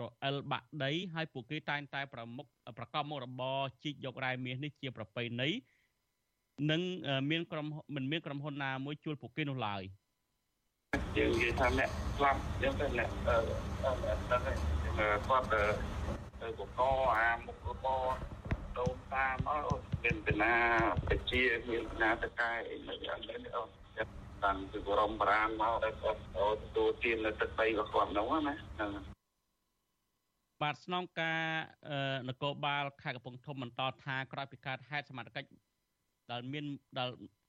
[0.00, 2.46] រអិលបាក់ដីហើយពួកគេតែងតែប្រមុខ
[2.78, 5.48] ប្រកបមុខរបរជីកយករ៉ែមាសនេះជាប្រពៃណី
[6.70, 6.80] និង
[7.30, 9.82] មានក្រុមមិនមានក្រុមហ៊ុនណាមួយជួលពួកគេនោះឡើយ
[11.16, 13.36] យើងនិយាយថាអ្នកស្លាប់យើងទៅអ្នកអឺ
[14.30, 14.56] ដឹងហើយ
[15.28, 15.46] គាត់
[16.46, 16.80] ទៅបក
[17.18, 18.06] អាមុខរបរ
[18.78, 20.54] ដូនតាមអត់មានពីណា
[21.08, 23.62] បជាមានពីណាតកែអីមិនអត់មានអូ
[24.44, 26.20] តាំងពីបរមប្រានមកដល់គាត់
[26.62, 28.90] ទទួលទាននៅទឹកដីរបស់គាត់នោះណាហ្នឹង
[30.62, 31.42] បាទស្នងការ
[32.28, 35.48] នគរបាលខេត្តកំពង់ធំបន្តថាក្រោយពីកើតហេតុសមត្ថកិច្ច
[36.30, 36.64] ដែលមាន
[36.98, 37.08] ដែល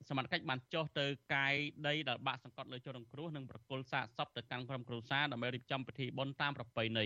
[0.10, 1.06] សមត្ថកិច្ចបានចុះទៅ
[1.36, 1.54] កាយ
[1.88, 7.06] ដីដែលបាក់សង្កត់លើជនរងគ្រោះនិងប្រគល់សាកសពទៅកាន់ក្រុមគ្រួសារដើម្បីរៀបចំពិធីបុណ្យតាមប្រពៃណី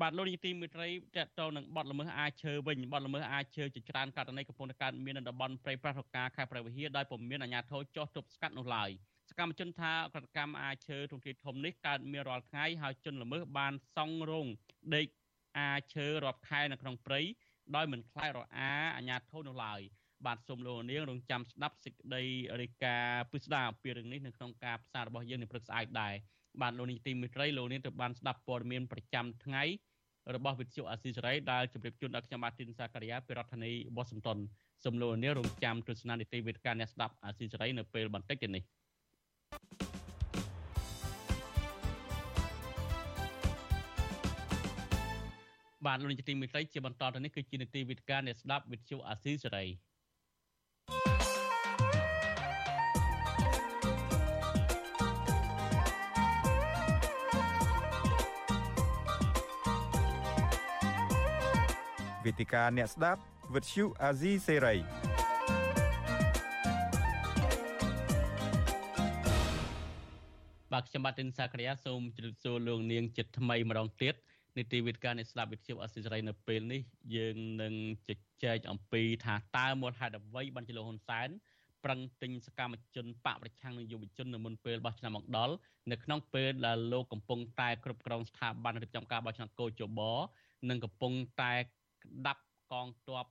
[0.00, 8.90] បាទលោកនាយទីមេត្រីតកតទៅនឹងបទល្មើសអាឈើវិញបទល្មើសអាឈើជាច្រើនករណីកំពុងតែកើតមាននៅតំបន់ព្រៃប្រាសរកាខេត្តព្រះវិហារដោយពុំមានអាជ្ញាធរចុះទប់ស្កាត់នោះឡើយ
[9.30, 14.46] សកម្មជនថាក្រតកម្មអាឈើទ្រង់ទ្រាយធំនេះកើតមានរាល់ថ្ងៃហើយជនល្មើសបានសង់រោង
[14.94, 15.06] ដេក
[15.58, 17.20] អាឈើរាប់ខែនៅក្នុងព្រៃ
[17.76, 19.80] ដោយមិនខ្លាចរអាអាជ្ញាធរនោះឡើយ
[20.26, 22.22] បាទសូមលោកនាងរងចាំស្ដាប់សេចក្តី
[22.60, 26.14] រាយការណ៍ពិស្ដារអំពីរឿងនេះនៅក្នុងការផ្សាយរបស់យើងនៅព្រឹកស្អែកដែរ
[26.62, 29.64] បាទលោកនាងទីមេត្រីលោកនាងទៅបានស្ដាប់ព័ត៌មានប្រចាំថ្ងៃ
[30.34, 34.38] របស់វិទ្យុអាស៊ីសេរីដែលជម្រាបជូនដល់ខ្ញុំបាទទីនសាករិយាពីរដ្ឋធានីវ៉ាស៊ីនតោន
[34.84, 38.64] សូមលោកនាងរងចាំទស្សនានីតិវិទ្យាអ្នកស្ដាប់អាស៊ីសេរីនៅពេលបន្តិចទៀតនេះ
[45.86, 49.64] បាទលោកនាយកទីមេត្រីជាបន្តទៅនេះគឺជានីតិវិទ្យាអ្នកស្ដាប់វិទ្យុអាស៊ីសេរី
[62.24, 63.20] វេទិកាអ្នកស្ដាប់
[63.54, 64.74] វិទ្យុអាស៊ីសេរី
[70.72, 74.14] បាទខ្ញុំបាទទីនសាក្រាសូមជម្រាបសួរលោកនាងចិត្តថ្មីម្ដងទៀត
[74.56, 76.80] នីតិវិទ្យាអ្នកស្ដាប់វិទ្យុអាស៊ីសេរីនៅពេលនេះ
[77.16, 77.74] យើងនឹង
[78.08, 78.10] ជ
[78.44, 81.28] ជែកអំពីថាតើមូលហេតុអ្វីបានជាលោកហ៊ុនសែន
[81.84, 85.54] ប្រឹងទិញសកម្មជនបកប្រឆាំងនឹងយុវជននៅមុនពេលបោះឆ្នោតមកដល់
[85.90, 90.00] នៅក្នុងពេលដែលលោកកំពុងតែគ្រប់គ្រងស្ថាប័នរៀបចំការបោះឆ្នោតកោជប
[90.68, 91.52] និងកំពុងតែ
[92.26, 93.26] ដាប់កងទ័ព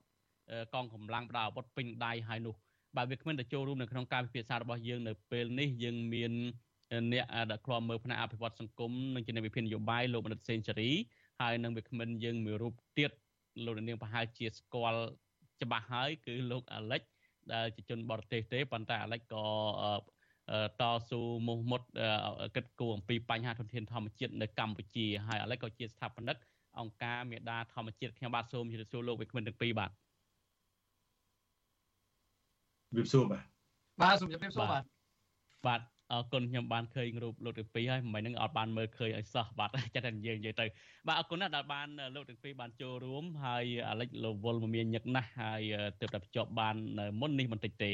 [0.74, 2.56] កងកម្លាំងបដាអាវុធពេញដៃហើយនោះ
[2.96, 6.34] បាទវាគ្មិនទៅចូលរួមនៅក្នុងការពិភាក្សារបស់យើងនៅពេលនេះយើងមាន
[7.14, 10.92] អ្នកដែលខ្លាមមើលផ្នែកអភិវឌ្ឍសង្គមនិងជាអ្នកវិភាគនយោបាយលោកបណ្ឌិតសេនស៊ូរី
[11.42, 13.12] ហើយនឹងវាគ្មិនយើងមួយរូបទៀត
[13.66, 15.02] លោកនាងប្រហែលជាស្គាល់
[15.62, 17.02] ច្បាស់ហើយគឺលោកអាលិច
[17.54, 19.46] ដែលជាជនបរទេសទេប៉ុន្តែអាលិចក៏
[20.82, 21.82] តស៊ូមោះមុត
[22.56, 26.38] គិតគូរអំពីបញ្ហាធនធានធម្មជាតិនៅកម្ពុជាហើយអាលិចក៏ជាស្ថាបនិក
[26.80, 29.92] អង្គការមេដាធម្មជាតិខ្ញុំបាទសូមជម្រាបសួរលោកវិក្កាមទាំងពីរបាទ
[32.90, 33.44] ជម្រាបសួរបាទ
[34.02, 34.84] បាទសូមជម្រាបសួរបាទ
[35.68, 35.82] បាទ
[36.12, 40.66] អរគុណខ្ញុំបានឃើញរូបលោកទាំងពីរហើយមិនហ្នឹងអត់បានមើលឃើញឲ្យសោះបាទចិត្តតែនិយាយនិយាយទៅ
[41.08, 45.62] បាទអរគុណណាស់ដែលបានលោកទាំងពីរបានចូលរួមហើយអាលិចលវលមមាញឹកណាស់ហើយ
[46.02, 46.76] ទើបតែភ្ជាប់បាន
[47.22, 47.90] មុននេះបន្តិចទេ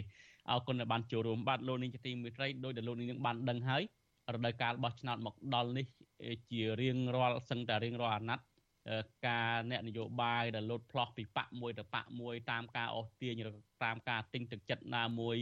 [0.49, 3.81] អរគុណដែលបានចូលរួមបាទលោកនាងជាទីមេត្រីដោយដែលលោកនាងបានដឹងហើយ
[4.35, 5.85] រដូវកាលបោះឆ្នោតមកដល់នេះ
[6.51, 8.45] ជារៀងរាល់សឹងតែរៀងរាល់អាណត្តិ
[9.27, 13.51] ការអ្នកនយោបាយដែលលោតផ្លោះពីបកមួយទៅបកមួយតាមការអស់ទាញឬ
[13.83, 15.37] តាមការទិញទឹកចិត្តណាមួយ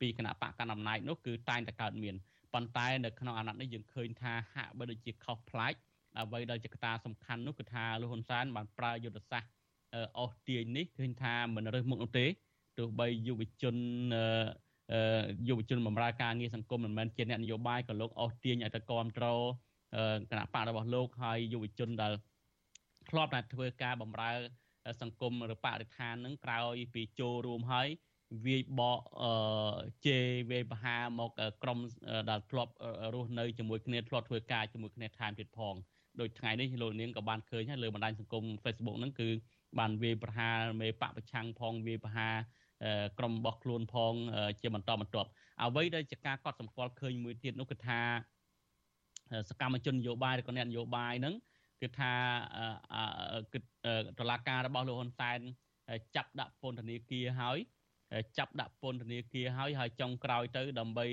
[0.00, 2.14] ពីគណៈបកកណ្ដាលអំណាចនោះគឺតែងតែកើតមាន
[2.54, 5.74] ប៉ុន្តែនៅក្នុងអាណត្តិនេះយើងឃើញថាហាក់បីដូចជាខុសប្លែក
[6.18, 9.50] អ្វីដែលជាកត្តាសំខាន់នោះគឺថាលោកហ៊ុនសែនបានប្រើយុទ្ធសាស្ត្រ
[10.18, 12.26] អស់ទាញនេះឃើញថាមិនរើសមុខនោះទេ
[12.78, 13.76] ទោះបីយុវជន
[15.48, 19.40] យុវជនបម្រើការងារសង្គមមិនមែនជាអ្នកនយោបាយក៏លោកអស់ទាញឲ្យទៅគ្រប់គ្រង
[20.30, 22.12] គណៈបករបស់លោកហើយយុវជនដែល
[23.10, 24.30] ធ្លាប់តែធ្វើការបម្រើ
[25.02, 27.88] សង្គមឬបរិស្ថាននឹងក្រោយពីចូលរួមហើយ
[28.46, 29.00] វាយបក
[30.06, 31.30] ជេរវាយបហាមក
[31.62, 31.78] ក្រុម
[32.30, 32.72] ដែលធ្លាប់
[33.14, 35.74] រស់នៅជាមួយគ្នាធ្លាប់ធ្វើការជាមួយគ្នាថែមទៀតផង
[36.20, 39.28] ដោយថ្ងៃនេះលោកនាងក៏បានឃើញហើយលើបណ្ដាញសង្គម Facebook ហ្នឹងគឺ
[39.78, 42.34] បានវាយប្រហារមេបកប្រឆាំងផងវាយប្រហារ
[43.18, 44.14] ក្រុមរបស់ខ្លួនផង
[44.60, 45.28] ជាបន្តបន្ទាប់
[45.62, 48.00] អ្វីដែលជាការកត់សម្គាល់ឃើញមួយទៀតនោះគឺថា
[49.50, 51.34] សកម្មជននយោបាយឬក៏អ្នកនយោបាយហ្នឹង
[51.82, 52.12] គឺថា
[53.52, 53.58] គឺ
[54.18, 55.38] តឡាការរបស់លោកហ៊ុនសែន
[56.16, 57.58] ចាប់ដាក់ពន្ធនាគារហើយ
[58.38, 61.06] ចាប់ដាក់ពន្ធនាគារហើយហើយចុងក្រោយទៅដើម្បី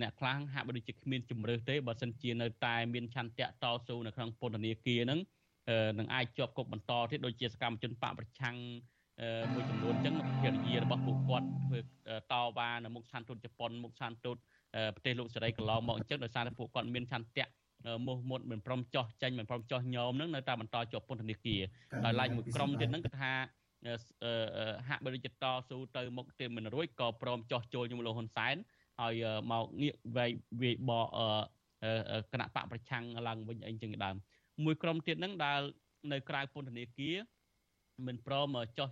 [0.00, 5.20] អ្នកខ្លះហាក់បីដូចជាគ្មានជំរឿសទេបើសិនជានៅតែមានឆន្ទៈតស៊ូនៅក្នុងពន្ធនាគារហ្នឹង
[5.98, 8.56] នឹងអាចជាប់គុកបន្តទៀតដូចជាសកម្មជនបកប្រឆាំង
[9.52, 11.78] មួយចំនួនអញ្ចឹងភរិយារបស់ពួកគាត់ធ្វើ
[12.32, 14.36] តវ៉ានៅមុខស្ថានទូតជប៉ុនមុខស្ថានទូត
[14.94, 17.46] ប្រទេសលោកសេរីកន្លងមកអញ្ចឹងដោយសារតែពួកគាត់មានឆន្ទៈ
[18.06, 21.60] មោះមុតមិនព្រមចោះចេញមិនព្រមចោះញោមនឹងនៅតែបន្តជាប់ពន្ធនាគារ
[22.04, 23.32] ដោយឡែកមួយក្រុមទៀតហ្នឹងគឺថា
[24.88, 25.32] ហាក់បីដូចជាត
[25.68, 28.56] ស៊ូទៅមុខទៀតមិនរួចក៏ព្រមចោះចូលជាមួយលោកហ៊ុនសែន
[29.00, 30.30] ហើយមកងាកវាយ
[30.62, 31.06] វាយបក
[32.32, 34.16] គណៈបកប្រឆាំងឡើងវិញអីចឹងដើម
[34.64, 35.60] មួយក្រុមទៀតហ្នឹងដែល
[36.12, 37.16] នៅក្រៅពន្ធនាគារ
[38.06, 38.88] មិនព្រមចោះ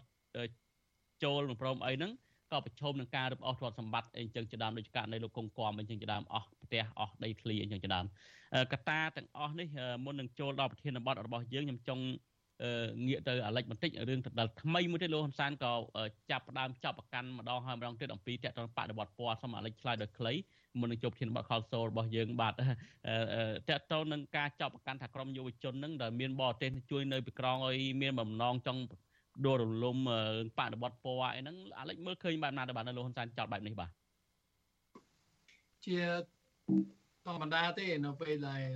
[1.25, 2.13] ចូលមិនព្រមអីហ្នឹង
[2.53, 8.05] ក៏ប្រឈមនឹងការរឹបអូសទ្រព្យសម្បត្តិអីចឹងជាដើមដូចករណីលោកកុងគំអីចឹងជាដើមអស់ផ្ទះអស់ដីធ្លីអីចឹងជាដើម
[8.73, 9.69] កតាទាំងអស់នេះ
[10.05, 12.05] មុននឹងចូលដល់ប្រធានបទរបស់យើងខ្ញុំចង់
[13.07, 15.73] ងាកទៅអាលិចបន្តិចរឿងដល់ថ្មីមួយទៀតលោកហ៊ុនសែនក៏
[16.31, 20.33] ចាប់ផ្ដើមចាប់ប្រកាន់ម្ដងហើយម្ដងទៀតអំពីតកតបដិវត្តពណ៌សូមអាលិចឆ្លើយដោយខ្លី
[20.81, 22.55] មុននឹងជប់ធានបទខលសូលរបស់យើងបាទត
[23.69, 28.81] កតទៅនឹងការចាប់ប្រកាន់ថាក្រមយុវជននឹងដែលមានបរទេសជួយនៅពីក្រងឲ្យមានបំណងចង់
[29.45, 29.97] ដួលរលំ
[30.59, 33.91] បដិវត្តពណ៌អីហ្នឹងអាលិចមើលឃើញបែបណាទៅបាទនៅលោកហ៊ុនសែនចោតបែបនេះបាទ
[35.87, 36.01] ជា
[37.25, 38.69] ធម្មតាទេនៅពេលដែល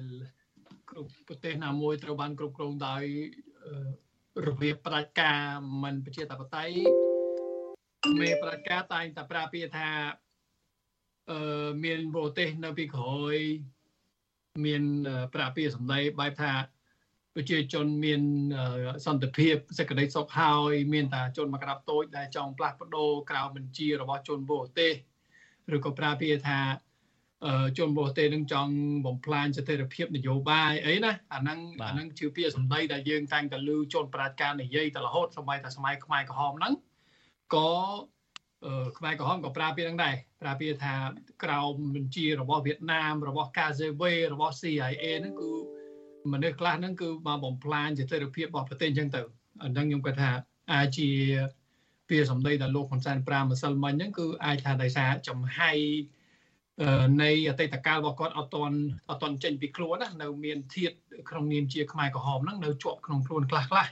[0.91, 3.05] គ្រប់ប្រទេសណាមួយត្រូវបានគ្រប់គ្រងដោយ
[4.47, 5.41] របៀបផ្ដាច់ការ
[5.83, 6.77] មិនប្រជាធិបតេយ្យ
[8.21, 9.89] មេផ្ដាច់ការតែងតែប្រាពាថា
[11.31, 13.37] អឺមានប្រទេសនៅពីក្រោយ
[14.67, 14.83] មាន
[15.35, 16.53] ប្រាពាសម្ដីបែបថា
[17.35, 18.23] ប្រជាជនមាន
[19.07, 24.93] សន្តិភាពសេចក្តីសុខហើយមានតែជនមកក្រាបតូចដែលចង់ផ្លាស់ប្ដូរក្រៅបញ្ជារបស់ជនបរទេស
[25.77, 26.61] ឬក៏ប្រាពាថា
[27.79, 28.73] ជនបរទេសនឹងចង់
[29.07, 36.75] បំផ្លាញស្ថិរភាពនយោបាយអីណាអាហ្នឹងអាហ្នឹងជាពាក្យសម្ដីដែលយើងតែងតែលើជនប្រាជ្ញានិយាយតែរហូតសម័យតែសម័យខ្មែរក្រហមហ្នឹង
[37.55, 37.71] ក៏
[38.99, 40.95] ខ្មែរក្រហមក៏ប្រើពាក្យហ្នឹងដែរប្រើពាក្យថា
[41.45, 44.03] ក្រោមបញ្ជារបស់វៀតណាមរបស់ KGB
[44.35, 45.51] របស់ CIA ហ្នឹងគឺ
[46.33, 49.21] មនុស្សខ្លះហ្នឹងគឺមកបំផ្លាញស្ថិរភាពរបស់ប្រទេសអញ្ចឹងទៅ
[49.63, 50.31] អាហ្នឹងខ្ញុំគាត់ថា
[50.73, 51.09] អាចជា
[52.09, 55.73] ពាក្យសម្ដីដែលលោកហ៊ុនសែនប្រាម្សិលមិញហ្នឹងគឺអាចថាដោយសារចំហៃ
[57.23, 58.77] នៃអតីតកាលរបស់គាត់អត់ទាន់
[59.09, 60.93] អត់ទាន់ចេញពីខ្លួនណានៅមានធាត
[61.29, 63.87] ក្នុងនាមជាខ្មែរក្រហមហ្នឹងនៅជាប់ក្នុងខ្លួនខ្លះខ្លះ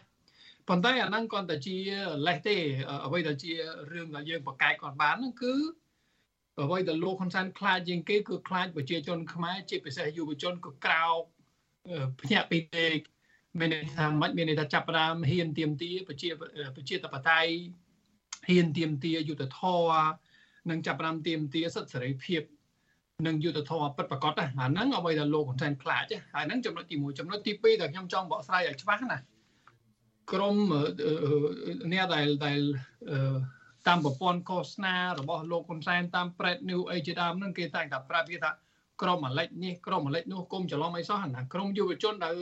[0.68, 1.76] ប៉ុន្តែអាហ្នឹងគាត់តែជា
[2.26, 2.56] លេសទេ
[3.06, 3.52] អ្វីដែលជា
[3.92, 5.54] រឿងដែលយើងប្រកែកគាត់បានហ្នឹងគឺ
[6.64, 11.22] អ្វីដែលលោកហ៊ុនសែនខ្លាចជាងគេគឺខ្លាចប្រជាជនខ្មែរជាពិសេសយុវជនក៏ក្រោក
[12.20, 12.98] ភ្ញាក់ពីពេក
[13.58, 16.28] មានន័យថាមិនមានន័យថាចាប់ផ្ដើមហ៊ានទៀមទាប្រជា
[16.76, 17.40] ប្រជាតបតៃ
[18.48, 19.90] ហ៊ានទៀមទាយុទ្ធធរ
[20.70, 22.42] និងចាប់ផ្ដើមទៀមទាសិទ្ធិសេរីភាព
[23.26, 29.18] និងយុទ្ធធម៌ពិតប្រកបណាអាហ្នឹងអ្វីដែលលោកហ៊ុនសែនខ្លាចហើយហ្នឹងចំណុចទី1ចំណុចទី2ដែលខ្ញុំចង់បកស្រាយឲ្យច្បាស់ណា
[30.32, 30.56] ក្រម
[31.92, 32.60] អ្នកដែលដែល
[33.86, 38.50] តាមប្រព័ន្ធឃោសនារបស់លោកហ៊ុនសែនតាម Pred New អីជាដើមហ្នឹងគេតែងតែប្រាប់វាថា
[39.02, 42.34] ក្រមអាលិចនេះក្រមអាលិចនោះគុំច្រឡំអីសោះណាក្រមយុវជនដែល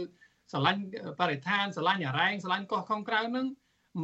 [0.53, 0.81] ស្រឡាញ់
[1.21, 3.47] បរិស្ថានស្រឡាញ់អារ៉ែងស្រឡាញ់កោះខំក្រៅហ្នឹង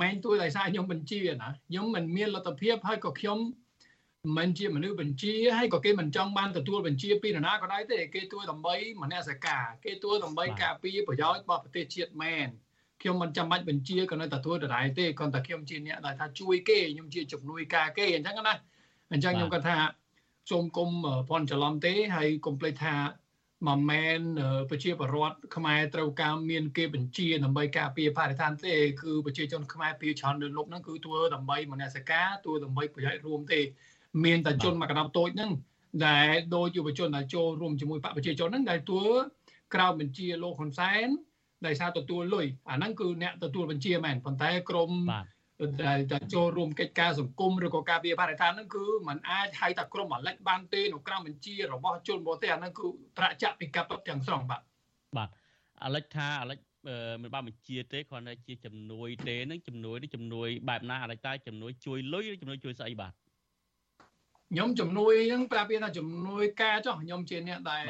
[0.00, 3.38] មិនមែនទួយដោយសារខ្ញុំបញ្ជាណាខ្ញុំមិនមានលទ្ធភាពហើយក៏ខ្ញុំ
[4.38, 12.46] មិនជាមនុស្សបញ្ជាហើយក៏គេមិនចង់បានទទួលបញ្ជាពីនរណាក៏ដោយទេគេទួយដើម្បីមនសិការគេទួយដើម្បីការពារប្រយោជន៍របស់ប្រទេសជាតិមែន
[13.02, 18.54] ខ្ញុំមិនចាំបាច់បញ្ជាក៏នៅតែទួយដដែលទេគ្រាន់តែខ្ញុំជាអ្នកដែលថាជួយគេខ្ញុំជាជំនួយការគេអញ្ចឹងណា
[19.12, 19.76] អញ្ចឹងខ្ញុំគាត់ថា
[20.50, 20.90] សូមគុំ
[21.28, 22.96] ភ័ន្តច្រឡំទេហើយកុំភ្លេចថា
[23.68, 24.20] មិនមែន
[24.70, 33.60] ប្រជាពលរដ្ឋខ្មែរត្រូវការមានគេបញ្ជាដើម្បីការពារបរិស្ថានទេគឺប្រជាជនខ្មែរពីច្រើនលើលោកហ្នឹងគឺធ្វើដើម្បីមនសិការធ្វើដើម្បីប្រយោជន៍រួមទេ
[34.24, 35.52] មានតែជនមកកណ្ដាប់តូចហ្នឹង
[36.06, 39.00] ដែលដោយយុវជនដែលចូលរួមជាមួយបកប្រជាជនហ្នឹងដែលទួ
[39.74, 41.08] ក្រៅបញ្ជាលោកហ៊ុនសែន
[41.66, 44.90] ដែលសារទទួលលុយអាហ្នឹងគឺអ្នកទទួលបញ្ជាមែនប៉ុន្តែក្រម
[45.85, 45.99] ដែល
[46.33, 54.61] ចូលរួមកិច្ចការសង្គមឬក៏ការពារបរិស្ថានហ្នឹងគឺมันអាចហៅថាក្រមអាលិចបានទេនៅក្រៅបញ្ជារបស់ជនបរទេសអាហ្នឹងគឺប្រចាក់ពីកັບទាំងស្រុងបាទ
[55.17, 55.29] បាទ
[55.83, 56.59] អាលិចថាអាលិច
[57.21, 63.13] មិនបានបញ្ជាទេគ្រាន់តែជាជំនួយទេនឹងជំនួយនេះជំនួយបែបណាអាលិចតែជំនួយជួយលុយឬជំនួយជួយស្អីបាទ
[64.49, 67.83] ខ្ញុំជំនួយហ្នឹងប្រាប់វាថាជំនួយការចុះខ្ញុំជាអ្នកដែល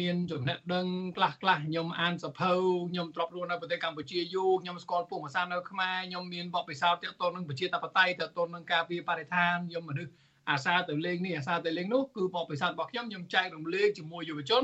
[0.00, 2.52] មានចំណេះដឹងខ្លះខ្លះខ្ញុំអានសភៅ
[2.90, 10.12] ខ្ញុំទ្របរស់នៅប្រទេសកម្ពុជាយូរខ្ញុំស្គាល់ពុកភាសានៅខ្មែរខ្ញុំមានបទពិសោធន៍ទាក់ទងនឹងប្រជាធិបតេយ្យទាក់ទងនឹងការពារបរិស្ថានខ្ញុំមនុស្ស
[10.50, 14.62] អាសាទៅលេងនេះអាសាទៅលេងនោះគឺបទពិសោធន៍របស់ខ្ញុំខ្ញុំចែករំលែកជាមួយយុវជន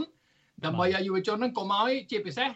[0.65, 2.51] ដើម្បីឲ្យយុវជនហ្នឹងកុំឲ្យជាពិសេស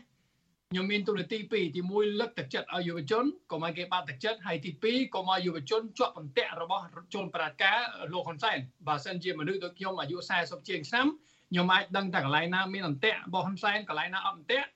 [0.71, 7.79] ខ្ញុំមានទូនាទីពីរទី1លើកទឹកចិត្តឲ្យយុវជនកុំឲ្យគេបាត់ទឹកចិត្តហើយទី2កុំឲ្យយុវជនជាប់បន្ទាក់របស់ជនបរាជការ
[8.13, 11.07] លោកហ៊ុនសែនបើសិនជាមនុស្សដូចខ្ញុំអាយុ40ជាងឆ្នាំ
[11.51, 14.69] ខ្ញុំអាចដឹងតែកន្លែងណាមានអន្ទាក់របស់ហ៊ុនសែនកន្លែងណាអត់អន្ទាក់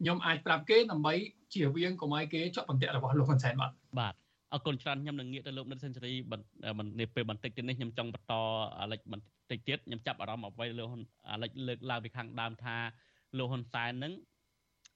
[0.00, 1.14] ខ្ញុំអាចប្រាប់គេដើម្បី
[1.52, 4.14] ជៀសវាងកុំឲ្យគេជាប់បន្ទាក់របស់លោកហ៊ុនសែនបាទបាទ
[4.52, 8.34] អរគុណច្រើនខ្ញុំនឹងងាកទៅលោកនិតសេនស៊ូរីបន្នេះពេលបន្តិចទៀតនេះខ្ញុំចង់បន្ត
[8.80, 10.88] អាលិចបន្តិចទៀតខ្ញុំចាប់អារម្មណ៍អ្វីលោក
[11.30, 12.76] អាលិចលើកឡើងពីខាងដើមថា
[13.38, 14.12] លោកហ៊ុនសែននឹង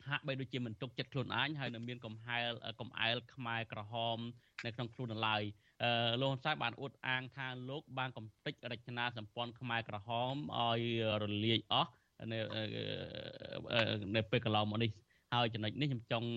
[0.08, 4.18] ហាក់បីដូចជាមិនទុកចិត្តខ្លួនឯងហើយនៅមានកំហែលកំអែលខ្មែរក្រហម
[4.64, 5.71] នៅក្នុងខ្លួននៅឡើយអឺ
[6.20, 10.82] លោកហ៊ុនសែនបានអួតអាងថាលោកបានកំទេចរចនាសម្ព័ន្ធខ្មែរក្រហមឲ្យ
[11.22, 11.90] រលាយអស់
[12.32, 12.38] នៅ
[14.16, 14.90] នៅពេលកន្លងមកនេះ
[15.32, 16.28] ហើយចំណុចនេះខ្ញុំចង់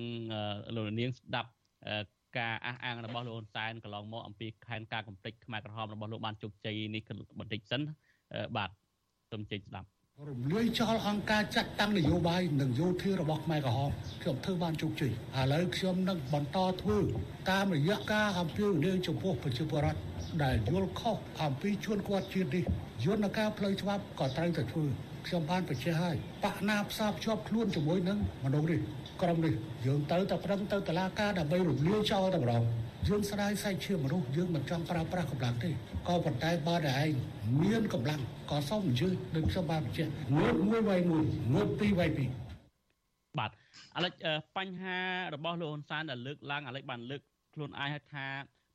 [0.76, 1.50] លោកនាងស្ដាប់
[2.38, 7.02] ការអះអាងរបស់លោកហ៊ុនសែនកន្លងមកអំពីខែនការកំទេចខ្មែរក្រហមរបស់លោកបានជោគជ័យនេះ
[7.40, 7.82] បន្តិចសិន
[8.58, 8.70] បាទ
[9.32, 9.88] សូមជ័យស្ដាប់
[10.24, 16.98] រំលាយចោលអង្គការចាត់តាំងនយោបាយនិងយោធារបស់ខ្មែរក្រហមខ្ញុំធ្វើបានជោគជ័យឥឡូវខ្ញុំនឹងបន្តធ្វើ
[17.52, 20.00] តាមរយៈការអំពាវនាវចំពោះប្រជាពលរដ្ឋ
[20.44, 22.64] ដែលយល់ខុសអំពីជួនគាត់ជាតិនេះ
[23.06, 24.86] យន្តការផ្លូវច្បាប់ក៏ត្រូវតែធ្វើ
[25.28, 28.80] ខ្ញុំបានបញ្ជាក់ហើយបកណាផ្សារភ្ជាប់ខ្លួនជាមួយនឹងមនុស្សនេះ
[29.22, 29.54] ក្រុមនេះ
[29.86, 32.64] យើងទៅតែប្រឹងទៅតឡាការដើម្បីរំលាយចោលតែម្ដង
[33.08, 35.72] យើងស្ដាយសាច់ឈាមមនុស្សយើងមិនចង់ប្រើប្រាស់កម្លាំងទេ
[36.08, 37.12] ក៏ប៉ុន្តែបើតែឯង
[37.62, 42.30] មានកម្លាំងក៏សូមអញ្ជើញដូចខ្ញុំបានបញ្ជាក់ងើបមួយវាយមួយងើបពីរវាយពីរ
[43.40, 43.52] បាទ
[43.96, 44.14] អាឡិច
[44.58, 44.98] បញ្ហា
[45.36, 47.22] របស់លោកហ៊ុនសែនដែលលើកឡើងអាឡិចបានលើក
[47.54, 48.28] ខ្លួនឯងឲ្យថា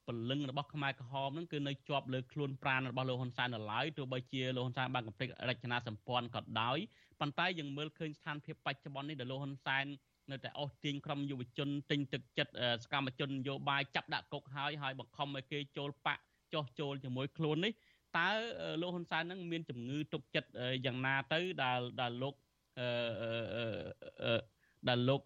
[0.07, 6.79] ពលឹងរបស់ខ្មែរក្រហមហ្នឹងគឺនៅជាប់លើខ្លួនប្រាណរបស់លោកហ៊ុនសែននៅឡើយទោះបីជាលោកហ៊ុនសែនបានកំភ្លេចរចនាសម្ព័ន្ធក៏ដោយ
[7.21, 9.85] ប៉ុន្តែយើងមើលឃើញស្ថានភាពបច្ចុប្បន្ននេះដែលលោកហ៊ុនសែន
[10.31, 12.53] នៅតែអស់ទាញក្រុមយុវជនទិញទឹកចិត្ត
[12.85, 16.23] សកម្មជននយោបាយចាប់ដាក់គុកហើយហើយបង្ខំឲ្យគេចូលបាក់
[16.55, 17.73] ចោះចូលជាមួយខ្លួននេះ
[18.19, 18.29] តើ
[18.81, 20.49] លោកហ៊ុនសែននឹងមានជំងឺទុកចិត្ត
[20.87, 22.35] យ៉ាងណាទៅដែលដែលលោក
[24.89, 25.21] ដែលលោក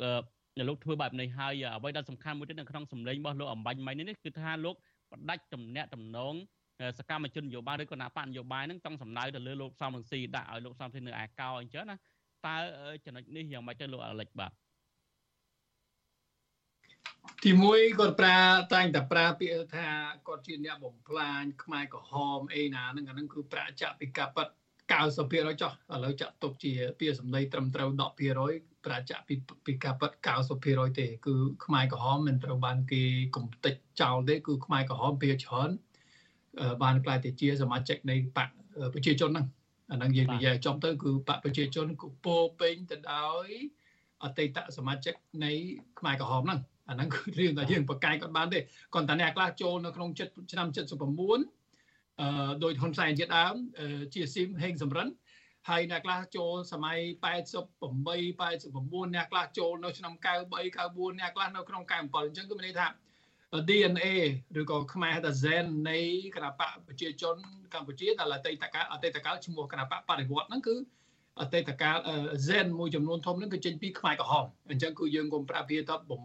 [0.68, 4.74] លោកធ្វើបែបនេះហើយអ្វីដែលសំខាន់មួយទៀតនៅក្នុងសម្លេងរបស់លោកអំបញ្ញមិញនេះគឺថាលោក
[5.12, 6.34] បដិច្ចទំនាក់ទំនង
[6.98, 11.96] សកម្មជននយោបាយឬក៏គណៈបកនយោបាយហ្នឹងចង់សំដៅទៅលើលោកសំរងស៊ីដាក់ឲ្យលោកសំរងស៊ីនៅឯកោអញ្ចឹងណា
[12.46, 12.56] តើ
[13.04, 14.52] ចំណុចនេះយ៉ាងម៉េចទៅលោកអាលិចបាទ
[17.44, 18.38] ទីមួយគាត់ប្រើ
[18.74, 19.88] តែងតែប្រើពាក្យថា
[20.26, 24.48] គាត់ជាអ្នកបំផ្លាញខ្មែរក្រហមអីណាហ្នឹងអាហ្នឹងគឺប្រាក់ចាក់ពីកាប៉ិត
[24.90, 29.34] 90%ចុះឥឡូវចាក់ទុកជាពាក្យសម្ដីត្រឹមត្រូវ10%ប្រាក់ចាក់ពី
[29.66, 30.12] ពីកាប៉ិត
[30.56, 33.02] 90%ទេគឺខ្មែរក្រហមមិនត្រូវបានគេ
[33.36, 35.70] កំទេចចោលទេគឺខ្មែរក្រហមពីច្រើន
[36.82, 38.48] បានក្លាយទៅជាសមាជិកនៃបក
[38.94, 39.46] ប្រជាជនហ្នឹង
[39.90, 43.46] អាហ្នឹងយើងនិយាយចំទៅគឺបកប្រជាជនគឺពោពេញទៅដោយ
[44.24, 45.14] អតីតសមាជិក
[45.44, 45.52] នៃ
[45.98, 48.58] ខ្មែរក្រហមហ្នឹង អាហ្នឹងគឺរឿងដែលយើងប្រកែកគាត់បានទេ
[48.94, 53.54] គ្រាន់តែអ្នកខ្លះចូលនៅក្នុងចិត្តឆ្នាំ79អឺដោយហ៊ុនសែនជាដើម
[54.14, 55.08] ជាស៊ីមហេងសំរិន
[55.68, 56.98] ហើយអ្នកខ្លះចូលសម័យ
[57.74, 62.88] 88 89អ្នកខ្លះចូលនៅឆ្នាំ93 94អ្នកខ្លះនៅក្នុង97អញ្ចឹងគឺមានន័យថា
[63.68, 64.06] DNA
[64.60, 65.98] ឬក៏ខ្មែរថា Zen នៃ
[66.34, 67.36] គណៈបកប្រជាជន
[67.74, 70.76] កម្ពុជាដែលអតីតកាលអតីតកាលឈ្មោះគណៈបកបរិវត្តហ្នឹងគឺ
[71.40, 71.96] អតីតកាល
[72.46, 76.22] Zen មួយចំនួនធំហ្នឹងគឺចេញពីខ្មែរក្រហមអញ្ចឹងគឺយើងកុំប្រាប់វាថាបំ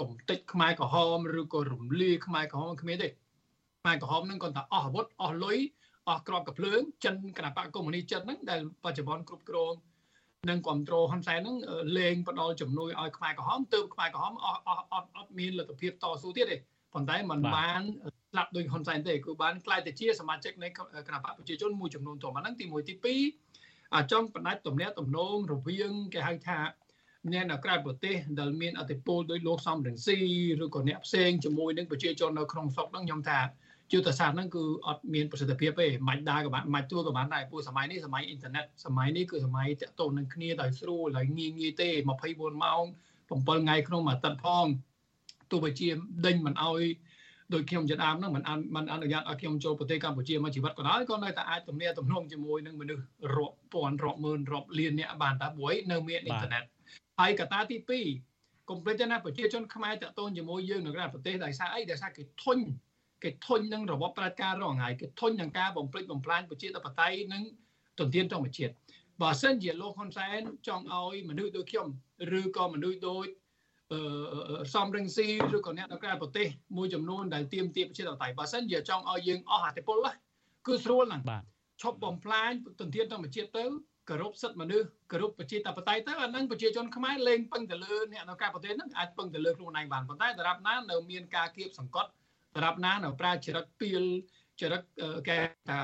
[0.00, 3.08] កំតិចខ្មែរក្រហមឬក៏រំលាយខ្មែរក្រហមគ្មានទេ
[3.80, 5.58] ខ្មែរក្រហមហ្នឹងគាត់ថាអស់អាវុធអស់លុយ
[6.08, 9.72] អស់ក្របកភ្លើងចិនគណៈបកកុម្មុយនីចិនហ្នឹងដែលបច្ចុប្បន្នគ្រប់គ្រង
[10.50, 11.56] និងគ្រប់គ្រងហ៊ុនសែនហ្នឹង
[11.98, 16.56] លេងផ្ដល់ជំនួយឲ្យខ្មែរក្រហមទើបខ្មែរក្រហមអស់អស់អត់អត់មានលទ្ធភាពតស៊ូទៀតទេ
[16.94, 17.82] ប៉ុន្តែมันបាន
[18.30, 22.94] ស្លាប់ដោយហ៊ុនសែនទេគឺបានក្លាយទៅជាសមាជិកនៃគណៈបកប្រជាជនមួយចំនួនធំអាហ្នឹងទី1ទី
[23.44, 26.58] 2អាចង់បណ្ដាច់ទំនាក់ទំនងរវាងគេហៅថា
[27.32, 30.18] អ្នកនៅក្រៅប្រទេសដែលមានអធិបុលដោយលោកសំរងស៊ី
[30.64, 33.40] ឬក៏អ្នកផ្សេងជាមួយនឹងប្រជាជននៅក្នុងស្រុកហ្នឹងខ្ញុំថា
[33.92, 41.88] យុទ្ធសាស្ត្រហ្នឹងគឺអត់មានប្រសិទ្ធភាពទេមិនដែរក៏បានមិនទួក៏បានដែរព្រោះសម័យនេះសម័យអ៊ីនធឺណិតសម័យនេះគឺសម័យតាក់ទងនឹងគ្នាដោយស្រួលហើយងាយងាយទេ
[42.24, 42.82] 24ម៉ោង
[43.18, 44.66] 7ថ្ងៃក្នុងមួយអាទិត្យផង
[45.50, 45.88] ទោះបីជា
[46.26, 46.82] ដេញមិនអោយ
[47.54, 48.42] ដោយខ្ញុំជាដើមហ្នឹងមិន
[48.76, 53.02] មិនអនុញ្ញាតឲ្យខ្ញុំចូលប្រទេសកម្ពុជាមួយជីវិតក៏ដោយក៏នៅតែអាចទំនាក់ទំនងជាមួយនឹងមនុស្ស
[53.36, 56.64] រាប់ពាន់រាប់ម៉ឺនរាប់លានអ្នកបានតែព្រោះនៅមានអ៊ីនធឺណិត
[57.20, 57.76] ហើយកត្តាទី
[58.24, 62.58] 2កុំភ្លេចទៅណាប្រជាជនខ្មែរតកតូនជាមួយយើងនៅក្រៅប្រទេសដោយសារអីដោយសារគេធុញ
[63.24, 67.42] គេធុញនឹងរបបប្រជាការរងហើយគេធុញនឹងការបំភ្លេចបំផ្លាញប្រជាធិបតេយ្យនិង
[68.00, 68.72] ទន្ទានធម្មជាតិ
[69.22, 71.86] បើសិនជាលោកហ៊ុនសែនចង់ឲ្យមនុស្សដូចខ្ញុំ
[72.38, 73.26] ឬក៏មនុស្សដូច
[73.92, 74.00] អឺ
[74.74, 76.46] សំរងស៊ីឬក៏អ្នកនៅក្រៅប្រទេស
[76.76, 80.06] មួយចំនួនដែលទៀមទាប្រជាធិបតេយ្យបើសិនជាចង់ឲ្យយើងអស់អធិបុល
[80.66, 81.42] គឺស្រួលហ្នឹងបាទ
[81.82, 82.50] ឈប់បំផ្លាញ
[82.80, 83.64] ទន្ទានធម្មជាតិទៅ
[84.08, 92.10] គោរពសិទ្ធិមនុស្សគោរពប្រជាធិបតេយ្យទៅអានឹងប្រជាជនខ្មែរលែងពឹងទៅលើអ្នកនៅក្រៅប្រទេសហ្នឹងអាចពឹងទៅលើខ្លួនឯងបានប៉ុន្តែដរាបណានៅមានការគៀបសង្កត់
[92.56, 94.02] ដរាបណានៅប្រើចរិតពីល
[94.60, 94.82] ចរិត
[95.28, 95.38] គេ
[95.68, 95.80] ថា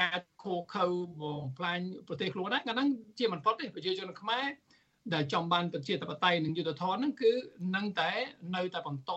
[0.00, 0.84] ការខូខើ
[1.20, 2.88] បំផ្លាញប្រទេសខ្លួនហ្នឹងអាហ្នឹង
[3.18, 4.46] ជាមិនផុតទេប្រជាជនខ្មែរ
[5.14, 7.32] ដែលចង់បានប្រជាធិបតេយ្យនិងយុត្តិធម៌ហ្នឹងគឺ
[7.76, 8.10] នឹងតែ
[8.56, 9.12] នៅតែបន្ត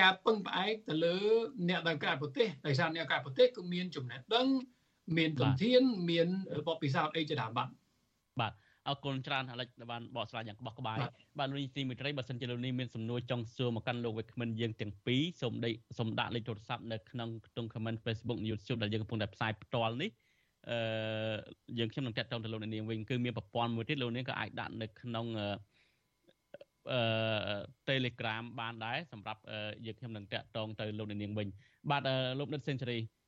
[0.00, 1.16] ការពឹងផ្អែកទៅលើ
[1.68, 4.46] អ្នកដែលក្រៅប្រទេសដោយសារអ្នកក្រៅប្រទេសគឺមានចំណេះដឹង
[5.18, 6.28] មានធនធានមាន
[6.68, 7.68] បទពិសោធន៍អីជាដើមបាទ
[8.40, 8.52] បាទ
[8.88, 10.96] អរគុណច្រើនអាឡិចបានបកស្រាយយ៉ាងក្បោះក្បាយ
[11.38, 20.10] បាទលោកនេះទីមិត្តរីបើសិនជាលោកនេះមានសំណួរចង់សួរមកកាន់លោកវិក្កាមិនយើងទាំងពីរសូមដេកសូមដាក់លេខទូរស័ព្ទនៅក្នុងខ្ទង់ comment Facebook និង YouTube ដែលយើងកំពុងតែផ្សាយផ្ទាល់នេះ
[20.70, 20.78] អឺ
[21.78, 25.48] យើងខ្ញុំនឹងតាក់ទងទៅលោកនាងវិញគឺមានប្រព័ន្ធមួយទៀតលោកនាងក៏អាចដាក់នៅក្នុងអឺ
[27.88, 29.40] Telegram បានដែរសម្រាប់
[29.86, 31.48] យើងខ្ញុំនឹងតាក់ទងទៅលោកនាងវិញ
[31.90, 32.02] បាទ
[32.38, 33.19] លោកនិតសេនស៊ូរីអឺ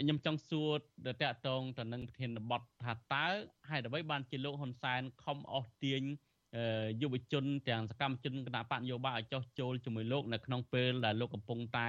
[0.00, 0.70] ខ្ញុំចង់សួរ
[1.06, 3.26] ទៅតាក់ទងទៅនឹងប្រធានបទថាតើ
[3.70, 6.02] ហេតុអ្វីបានជាលោកហ៊ុនសែនខំអស់ទាញ
[7.02, 11.88] យុវជនទាំងសកម្មជនគណៈបកនយោបាយឲ្យចោះចូលជាមួយលោកនៅក្នុងពេលដែលលោកកំពុងតែ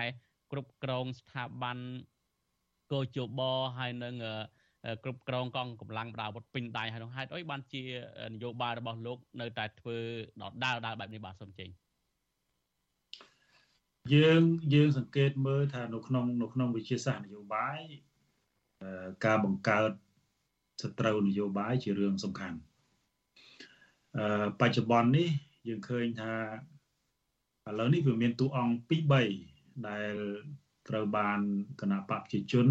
[0.51, 1.77] គ្រប់គ្រងស្ថាប័ន
[2.91, 3.41] កោជប
[3.77, 4.15] ហើយនឹង
[5.03, 7.83] គ្រប់គ្រងកងកម្លាំងបដាវុធពេញដៃហើយនោះហេតុអីបានជា
[8.29, 9.97] នយោបាយរបស់លោកនៅតែធ្វើ
[10.41, 11.69] ដដាលដាលបែបនេះបាទសូមចេញ
[14.14, 14.42] យើង
[14.74, 17.80] យើងសង្កេតមើលថានៅក្នុងនៅក្នុងវិជាសាស្ត្រនយោបាយ
[19.24, 19.90] ការបង្កើត
[20.82, 22.58] សត្រូវនយោបាយជារឿងសំខាន់
[24.18, 25.28] អឺបច្ចុប្បន្ននេះ
[25.68, 26.34] យើងឃើញថា
[27.68, 29.00] ឥឡូវនេះវាមានតួអង្គ2
[29.42, 30.14] 3ដែល
[30.88, 31.40] ត្រូវបាន
[31.80, 32.68] គណៈបព្វជិជន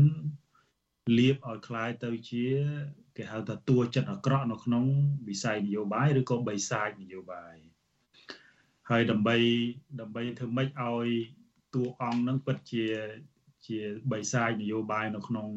[1.18, 2.46] លៀបឲ្យคล้ายទៅជា
[3.18, 4.86] គេហៅថាតួចិត្តអាក្រក់នៅក្នុង
[5.28, 7.56] វិស័យនយោបាយឬក៏បិសាចនយោបាយ
[8.90, 9.36] ហើយដើម្បី
[10.02, 11.08] ដើម្បីធ្វើម៉េចឲ្យ
[11.76, 12.86] តួអង្គនឹងពិតជា
[13.68, 13.80] ជា
[14.12, 15.50] បិសាចនយោបាយនៅក្នុង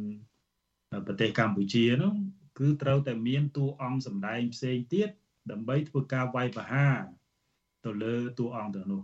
[1.06, 2.12] ប្រទេសកម្ពុជានោះ
[2.58, 5.08] គឺត្រូវតែមានតួអង្គសម្ដែងផ្សេងទៀត
[5.50, 6.98] ដើម្បីធ្វើការវាយប្រហារ
[7.84, 9.02] ទៅលើតួអង្គទាំងនោះ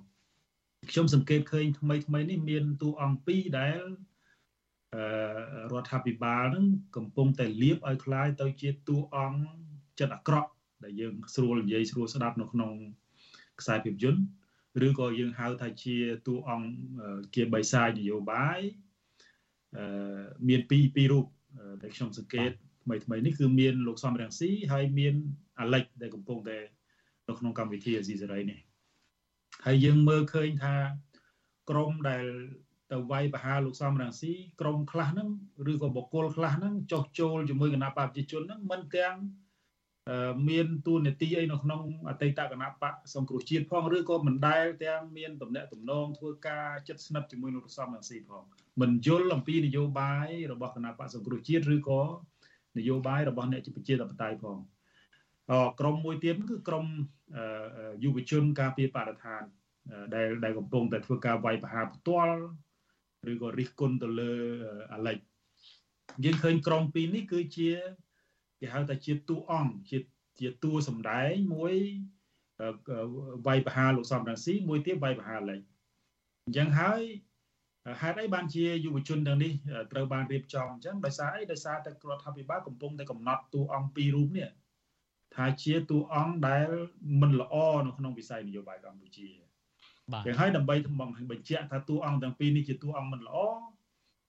[0.91, 3.79] ខ្ញុំសង្កេតឃើញថ្មីថ្មីនេះមានតួអង្គពីរដែល
[4.95, 5.05] អឺ
[5.73, 6.67] រដ្ឋាភិបាលនឹង
[6.97, 9.41] កំពុងតែលៀបឲ្យคล้ายទៅជាតួអង្គ
[10.01, 10.51] ចិត្តអាក្រក់
[10.85, 12.73] ដែលយើងស្រួលនិយាយស្រួលស្ដាប់នៅក្នុង
[13.62, 14.22] ខ្សែភាពយន្ត
[14.88, 15.98] ឬក៏យើងហៅថាជា
[16.28, 16.68] តួអង្គ
[17.36, 18.60] ជាបិសាចនយោបាយ
[19.78, 21.26] អឺមានពីរពីររូប
[21.82, 22.52] ដែលខ្ញុំសង្កេត
[22.84, 25.14] ថ្មីថ្មីនេះគឺមានលោកសំរងស៊ីហើយមាន
[25.60, 26.58] អាលិចដែលកំពុងតែ
[27.28, 28.60] នៅក្នុងកម្មវិធីអាស៊ីសេរីនេះ
[29.66, 30.76] ហើយយើងមើលឃើញថា
[31.70, 32.26] ក្រមដែល
[32.92, 34.32] ទៅវាយបហាលោកសំរងស៊ី
[34.62, 35.30] ក្រមខ្លះហ្នឹង
[35.72, 39.16] ឬក៏បុគ្គលខ្លះហ្នឹងចោះចូលជាមួយគណៈបព្វជិជនហ្នឹងមិនទាំង
[40.50, 48.44] មានទួនាទីអីនៅក្នុងអតីតគណៈបកសង្គ្រោះជាតិផងឬក៏មិនដែលទាំងមានតំណែងតំណងធ្វើការចិត្តស្និទ្ធជាមួយលោកសំរងស៊ីផង
[48.82, 52.02] មិនយល់អំពីនយោបាយរបស់គណៈបកសង្គ្រោះជាតិឬក៏
[52.78, 54.58] នយោបាយរបស់អ្នកជាប្រជាធិបតេយ្យផង
[55.52, 56.86] អក្រមមួយទៀតគឺក្រម
[58.04, 59.44] យុវជនការពារបរិស្ថាន
[60.16, 62.40] ដែលដែលកំពុងតែធ្វើការវាយប្រហារផ្ទាល់
[63.32, 64.32] ឬក៏រិះគន់ទៅលើ
[64.94, 65.18] អាឡិច
[66.24, 67.70] យើងឃើញក្រមពីរនេះគឺជា
[68.60, 69.98] គេហៅថាជាតួអង្គជា
[70.40, 71.74] ជាតួសម្ដែងមួយ
[73.48, 75.62] វាយប្រហារលោកសំរងស៊ីមួយទៀតវាយប្រហារលេខ
[76.46, 77.02] អញ្ចឹងហើយ
[78.02, 79.52] ហេតុអីបានជាយុវជនទាំងនេះ
[79.92, 84.50] ត្រូវបានរៀបចំអញ្ចឹងដោយសារអីដោយសារតែរដ្ឋាភិបាលកំពុងតែកំណត់តួអង្គពីររូបនេះ
[85.36, 86.68] ថាជាតួអង្គដែល
[87.22, 87.56] មិនល្អ
[87.86, 89.28] នៅក្នុងវិស័យនយោបាយកម្ពុជា
[90.12, 90.76] បាទយ៉ាងហើយដើម្បី
[91.32, 93.38] បញ្ជាក់ថាតួអង្គទាំងពីរនេះជាតួអង្គមិនល្អ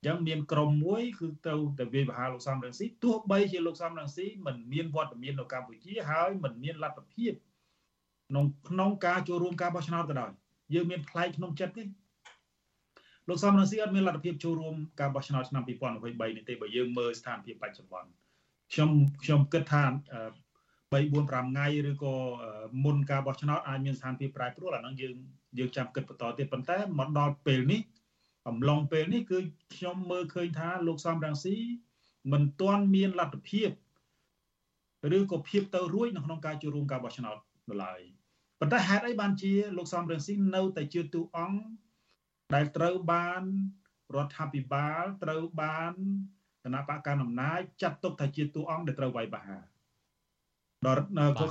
[0.01, 7.33] អញ្ចឹងមានក្រុមមួយគឺទៅតែវាបហាលោកសំរងស៊ីទោះបីជាលោកសំរងស៊ីមិនមានវត្តមាននៅកម្ពុជាហើយមិនមានលទ្ធភាព
[8.29, 10.31] ក្នុងក្នុងការចូលរួមការបោះឆ្នោតក៏ដោយ
[10.75, 11.85] យើងមានផ្លែកក្នុងចិត្តទេ
[13.29, 15.69] លោកសំរងស៊ីអត់មានលទ្ធភាពចូលរួមការបោះឆ្នោតឆ្នាំ2023
[16.37, 18.11] នេះទេបើយើងមើលស្ថានភាពបច្ចុប្បន្ន
[18.73, 18.91] ខ្ញុំ
[19.23, 19.91] ខ្ញុំគិតថា3
[20.91, 22.15] 4 5ថ្ងៃឬក៏
[22.85, 25.15] មុនការបោះឆ្នោតអាចមានស្ថានភាពប្រែប្រួលអាហ្នឹងយើង
[25.59, 27.81] យើងចាំគិតបន្តទៀតប៉ុន្តែមកដល់ពេលនេះ
[28.49, 29.39] អំឡុងពេលនេះគឺ
[29.75, 31.57] ខ្ញុំមើលឃើញថាលោកសំរងស៊ី
[32.33, 33.71] មិនទាន់មានលទ្ធភាព
[35.17, 37.37] ឬក៏ភាពទៅរួចនៅក្នុងការចូលរួមការបោះឆ្នោត
[37.71, 38.01] នៅឡើយ
[38.61, 41.61] ប៉ុន្តែហេតុអីបានជាលោកសំរងស៊ីនៅតែជាទូអង្គ
[42.55, 43.43] ដែលត្រូវបាន
[44.15, 45.93] រដ្ឋាភិបាលត្រូវបាន
[46.65, 49.63] គណៈបកកណ្ដាលអំណាចចាត់ទុកថាជាតួអង្គដែលត្រូវវាយប្រហារ
[50.87, 51.03] ដល់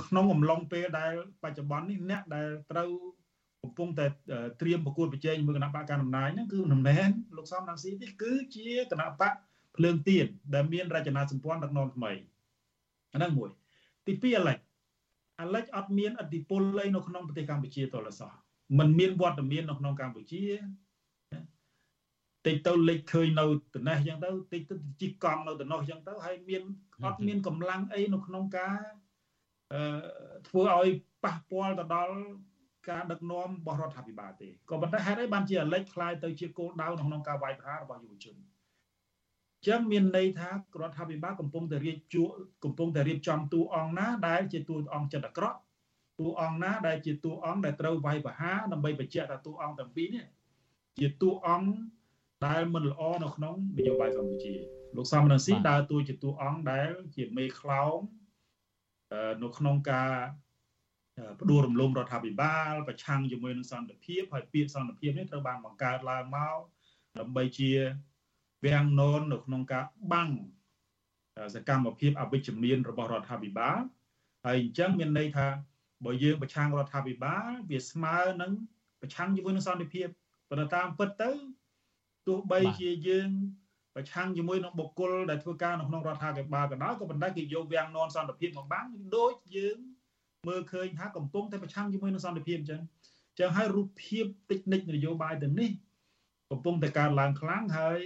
[0.08, 2.90] ក្នុងអំឡុងពេលដែលបច្ចុប្បន្ននេះអ្នកដែលត្រូវ
[3.62, 4.06] កំពុងតែ
[4.60, 9.32] ត្រៀមប្រកួតប្រជែងមួយគណៈបកកណ្ដាលអំណាចហ្នឹងគឺមិនមែនលោកសំរងស៊ីទេគឺជាគណៈបក
[9.76, 12.12] ភ្លើងទៀនដែលមានរចនាសម្ព័ន្ធដឹកនាំថ្មី
[13.12, 13.50] អាហ្នឹងមួយ
[14.06, 14.58] ទី2អាឡិច
[15.40, 18.32] អាឡិចអត់មានអធិបុលអីនៅក្នុងប្រទេសកម្ពុជាតលសោះ
[18.78, 20.44] มันមានវត្តមាននៅក្នុងកម្ពុជា
[22.46, 23.44] តិចទៅលេចឃើញនៅ
[23.76, 26.62] ត្នេះអញ្ចឹងទៅតិចទៅជីកកង់នៅត្នោះអញ្ចឹងទៅហើយមាន
[27.04, 28.78] អត់មានកម្លាំងអីនៅក្នុងការ
[29.72, 29.80] អឺ
[30.48, 30.88] ធ្វើឲ្យ
[31.24, 32.16] ប៉ះពាល់ទៅដល់
[32.89, 38.35] ការដឹកនាំរបស់រដ្ឋាភិបាលទេក៏ប៉ុន្តែហេតុអីបានជាអាលិចคล้ายទៅជាគោលដៅក្នុងការវាយប្រហាររបស់យុវជន
[39.67, 40.55] ចឹងមានន័យថារ
[40.89, 42.23] ដ្ឋាភិបាលកំពុងតែរៀបជួ
[42.63, 45.59] កំពុងតែរៀបចំតួអង្គណាដែលជាតួអង្គចិត្តអាក្រក់
[46.19, 50.25] តួអង្គណាដែលជាតួអង្គដែលត្រូវវាយប្រហារដើម្បីបញ្ជាក់ថាតួអង្គទាំងពីរនេះ
[50.99, 51.69] ជាតួអង្គ
[52.47, 54.53] ដែលមិនល្អនៅក្នុងនយោបាយកម្ពុជា
[54.95, 57.97] លោកសំរងស៊ីដើរតួជាតួអង្គដែលជាមេខ្លោង
[59.43, 60.11] នៅក្នុងការ
[61.40, 66.58] ផ្ដួលរំលំរដ្ឋាភិបាលប្រឆាំងជាមួយនឹងសន្តិភាពហើយពាក្យសន្តិភាពនេះត្រូវបានបង្កើតឡើងមក
[67.18, 67.70] ដើម្បីជា
[68.64, 70.30] វាំងនននៅក្នុងការបាំង
[71.54, 73.80] សកម្មភាពអវិជ្ជមានរបស់រដ្ឋាភិបាល
[74.46, 75.46] ហើយអញ្ចឹងមានន័យថា
[76.04, 78.52] បើយើងប្រឆាំងរដ្ឋាភិបាលវាស្មើនឹង
[79.00, 80.06] ប្រឆាំងជាមួយនឹងសន្តិភាព
[80.48, 81.30] ប៉ុន្តែតាមពិតទៅ
[82.26, 83.28] ទោះបីជាយើង
[83.94, 88.86] ប្រឆាំងជាមួយនឹងបុគ្គលដែលធ្វើការនៅក្នុងរដ្ឋាភិបាលក៏ដោយក៏ប៉ុន្តែគេយកវាំងននសន្តិភាពមកបាំង
[89.16, 89.78] ដូចយើង
[90.48, 92.82] មើលឃើញថាកំពុងតែប្រឆាំងជាមួយនឹងសន្តិភាពអញ្ចឹង
[93.30, 95.70] អញ្ចឹងហើយរូបភាពតិចនិចនយោបាយទៅនេះ
[96.50, 98.00] កំពុងតែកើតឡើងខ្លាំងហើយ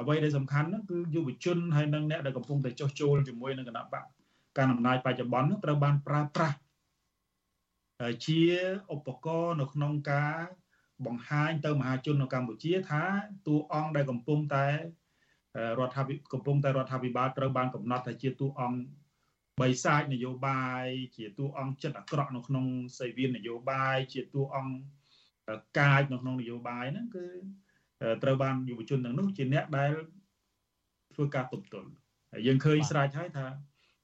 [0.00, 4.04] អ្វីដែលសំខាន់ហ្នឹងគឺយុវជនហើយនិងអ្នកដែលកំពុងតែចុះចូលជាមួយនឹងគណៈបក
[4.56, 6.56] ការអំណាចបច្ចុប្បន្នហ្នឹងត្រូវបានប្រើប្រាស់
[8.26, 8.42] ជា
[8.94, 10.36] ឧបករណ៍នៅក្នុងការ
[11.06, 13.04] បង្ហាញទៅមហាជននៅកម្ពុជាថា
[13.46, 14.66] តួអង្គដែលកំពុងតែ
[15.78, 18.78] រដ្ឋាភិបាលកំពុងតែរដ្ឋាភិបាលត្រូវបានកំណត់ថាជាតួអង្គ
[19.62, 20.86] បិសាចនយោបាយ
[21.16, 22.66] ជាតួអង្គចិត្តអាក្រក់នៅក្នុង
[22.98, 24.76] សេវានយោបាយជាតួអង្គ
[25.78, 27.26] កាចនៅក្នុងនយោបាយហ្នឹងគឺ
[28.22, 29.92] ត្រូវបានយុវជនទាំងនោះជាអ្នកដែល
[31.14, 31.90] ធ្វើការទប់ទល់
[32.32, 33.46] ហើយយើងឃើញស្រាច់ហើយថា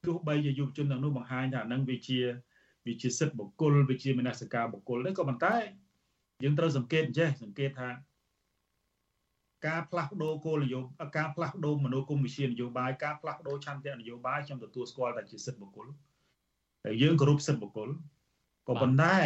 [0.06, 2.20] ទោះបីជាយុវជនទាំងនោះបង្ហាញថានឹងវាជា
[2.86, 5.56] វាជាសិទ្ធិបុគ្គលវាជាមនសិការបុគ្គលទេក៏ប៉ុន្តែ
[6.42, 7.88] យើងត្រូវសង្កេតចេះសង្កេតថា
[9.66, 15.86] ការផ្លាស់ប្ដូរគោលនយោបាយការផ្លាស់ប្ដូរមនោគមវិជ្ជានយោបាយការផ្លាស់ប្ដូរឆន្ទៈនយោបាយខ្ញុំទទួលស្គាល់ថាជាសិទ្ធិបុគ្គល
[16.84, 17.90] ហើយយើងគោរពសិទ្ធិបុគ្គល
[18.68, 19.16] ក៏ប៉ុន្តែ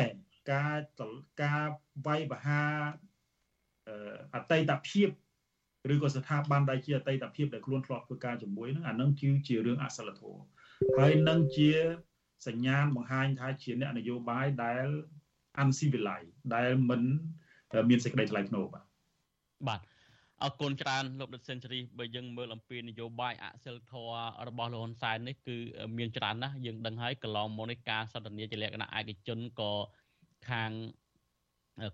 [0.53, 0.79] ការ
[1.43, 1.63] ការ
[2.07, 2.63] វាយបហា
[4.35, 5.09] អតីតភាព
[5.93, 10.45] ឬក៏ស្ថាប័នដែលជាអតីតភាពដែលខ្លួនធ្លាប់ធ្វើការជាមួយនឹងអានឹងគឺជារឿងអសិលធម៌
[10.99, 11.71] ហើយនឹងជា
[12.47, 14.87] សញ្ញាណបង្ហាញថាជាអ្នកនយោបាយដែល
[15.63, 17.03] uncivilized ដែលមិន
[17.89, 18.85] មានសេចក្តីថ្លៃថ្នូរបាទ
[19.69, 19.81] បាទ
[20.43, 24.19] អរគុណច្រើនលោកដិតសេនស៊ូរីបើយើងមើលអំពីនយោបាយអសិលធម៌
[24.49, 25.57] របស់លោកហ៊ុនសែននេះគឺ
[25.99, 29.73] មានច្រើនណាស់យើងដឹងហើយកន្លងមកនេះការសន្ទនាជាលក្ខណៈឯកជនក៏
[30.49, 30.71] ខាង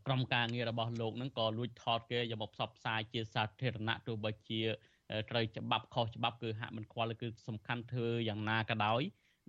[0.06, 4.62] ក្រុមការងាររបស់លោកនឹងក៏លួចថតគេយកមកផ្សព្វផ្សាយជាសាធារណៈទោះបីជា
[5.30, 9.02] ត្រូវច្បាប់ខុសច្បាប់គឺហាក់មិនខ្វល់គឺសំខាន់ធ្វើយ៉ាងណាក៏ដោយ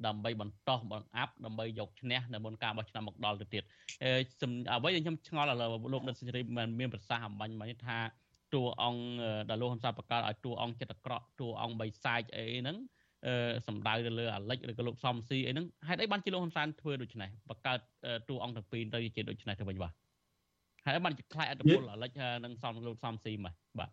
[0.05, 3.63] ដើម្បីបន្តបង្អាប់ដើម្បីយកឈ្នះនៅមុនការបោះឆ្នោតមកដល់ទៅទៀត
[4.03, 7.97] អ្វីដែលខ្ញុំឆ្ងល់ឥឡូវលោកដិតសេរីមិនមានប្រសាសន៍អំបញ្ញមកថា
[8.53, 9.03] តួអង្គ
[9.49, 12.77] ដែលលោកហ៊ុនសែនបង្កើតឲ្យតួអង្គចិត្តអាក្រក់តួអង្គបិសាចអីហ្នឹង
[13.27, 17.79] អឺសំដៅទៅលើអាលិចឬក៏លោកសំស៊ីអីហ្នឹងហេតុអីបានជាលោកហ៊ុនសែនធ្វើដូច្នេះបង្កើត
[18.29, 19.93] តួអង្គទាំងពីរទៅជាដូច្នេះទៅវិញបាទ
[20.85, 22.11] ហើយបានខ្លាយអត្តពលអាលិច
[22.45, 23.91] នឹងសំលោកសំស៊ីមកបាទ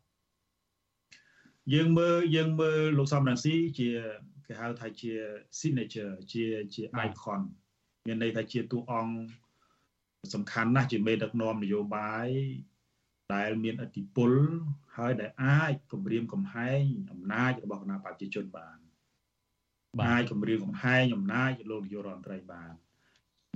[1.75, 3.89] យើងមើលយើងមើលលោកសំរងស៊ីជា
[4.47, 5.13] គេហៅថាជា
[5.61, 6.45] signature ជា
[6.75, 7.41] ជា icon
[8.07, 9.15] មានន័យថាជាតួអង្គ
[10.35, 12.29] សំខាន់ណាស់ជាមេដឹកនាំនយោបាយ
[13.35, 14.33] ដែលមានអធិបុល
[14.97, 18.79] ហើយដែលអាចគម្រាមកំហែងអំណាចរបស់គណៈប្រជាជនបាន
[20.07, 22.73] អាចគម្រាមកំហែងអំណាចលោកនាយករដ្ឋមន្ត្រីបាន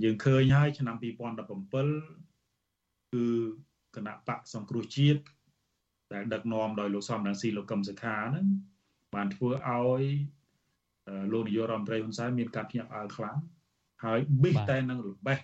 [0.03, 1.05] យើងឃើញហើយឆ្នាំ2017
[3.13, 3.25] គឺ
[3.95, 5.21] គណៈបកសង្គ្រោះជាតិ
[6.13, 8.47] ដែលដឹកនាំដោយលោកសំរងស៊ីលោកកឹមសុខាហ្នឹង
[9.15, 10.03] បានធ្វើឲ្យ
[11.31, 13.37] លោកនាយករដ្ឋមន្ត្រីហ៊ុនសែនមានការភ្ញាក់ផ្អើលខ្លាំង
[14.05, 15.39] ហើយបិះតែនឹងរបេះ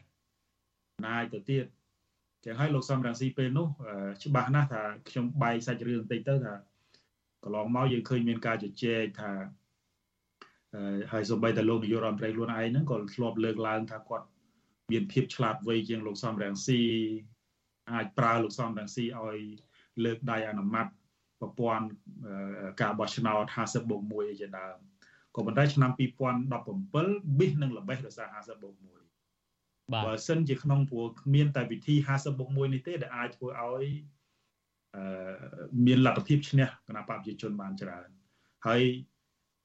[1.08, 1.66] ណាយទៅទៀត
[2.46, 3.68] ចឹងហើយលោកសំរងស៊ីពេលនោះ
[4.24, 6.54] ច្បាស់ណាស់ថាខ្ញុំបែកសាច់រឿងបន្តិចទៅថា
[7.44, 9.32] កន្លងមកយើងឃើញមានការជជែកថា
[11.12, 14.26] ហើយសូម្បីតែលោកនាយករដ្ឋមន្ត្រីខ្លួនឯងហ្នឹងក៏ធ្លាប់លើកឡើងថាគាត់
[14.92, 16.82] មានភាពឆ្លាតវៃជាងលោកសំរងស៊ី
[17.92, 19.38] អាចប្រើលោកសំរងស៊ីឲ្យ
[20.04, 20.88] លើកដៃអនុម័ត
[21.40, 21.86] ប្រព័ន្ធ
[22.82, 24.78] ការបោះឆ្នោត50បូក1ជាដើម
[25.36, 28.99] ក៏ប៉ុន្តែឆ្នាំ2017ប៊ីសនឹងល្បេះដោយសារ50បូក1
[29.94, 33.86] បើសិនជាក្នុងព្រោះមានតែវិធី50បូក1នេះទេដែលអាចធ្វើឲ្យ
[34.96, 35.04] អឺ
[35.86, 38.08] មានលទ្ធភាពឈ្នះគណៈបព្វជិជនបានច្រើន
[38.68, 38.82] ហើយ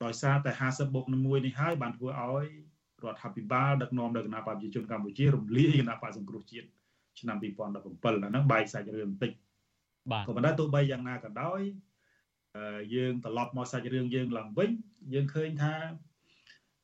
[0.05, 2.47] ដោយសារតែ50បូក1នេះហើយបានធ្វើឲ្យ
[3.05, 6.69] រដ្ឋាភិបាលដឹកនាំដោយគណៈបព្វជិជនកម្ពុជារំលាយគណៈបកសង្គ្រោះជាតិ
[7.21, 9.33] ឆ្នាំ2017អាហ្នឹងបែកសាច់រឿងបន្តិច
[10.11, 11.61] បាទក៏ប៉ុន្តែទោះបីយ៉ាងណាក៏ដោយ
[12.95, 14.71] យើងត្រឡប់មកសាច់រឿងយើងឡើងវិញ
[15.15, 15.75] យើងឃើញថា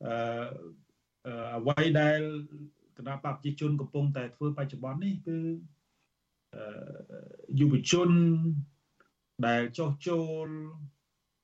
[0.07, 0.15] អឺ
[1.57, 2.21] អ្វីដែល
[3.00, 5.38] គណៈបព្វជិជនកំពុងតែធ្វើបច្ចុប្បន្ននេះគឺ
[7.60, 8.10] យុវជន
[9.48, 10.48] ដែលចោះចូល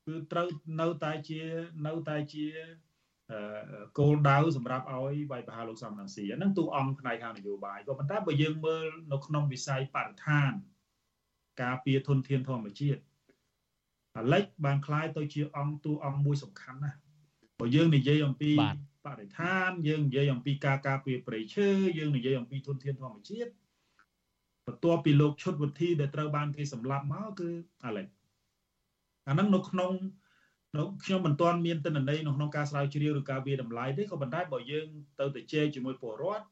[0.06, 0.48] គឺត្រូវ
[0.82, 1.42] នៅតែជា
[1.88, 2.46] នៅតែជា
[4.00, 10.52] គោលដៅសម្រាប់ឲ្យវាយប្រហារលោកសំរងស៊ីអាហ្នឹងទូអង្គផ្នែកខាងនយោបាយក៏ប៉ុន្តែបើយើងមើលនៅក្នុងវិស័យបរិស្ថាន
[11.62, 13.02] ការពារធនធានធម្មជាតិ
[14.18, 16.98] អាលិចបានคล้ายទៅជាអង្គតួអង្គមួយសំខាន់ណាស់
[17.60, 18.52] បើយើងនិយាយអំពី
[19.07, 23.51] បរិស្ថានយើងនិយាយអំពីការការពារព្រៃឈើយើងនិយាយអំពីធនធានធម្មជាតិ
[24.67, 27.51] បន្ទាប់ពីលោកឈុតវិធីដែលត្រូវបានគេសម្លាប់មកគឺ
[27.85, 28.07] អាឡិច
[29.29, 29.93] អាហ្នឹងនៅក្នុង
[30.79, 34.87] នៅខ្ញុំមិនទាន់មានទិន្នន័យនៅក្នុងការស្រាវជ្រាវឬការវាតម្លៃទេក៏ប៉ុន្តែបើយើង
[35.21, 36.45] ទៅទៅជែកជាមួយពលរដ្ឋ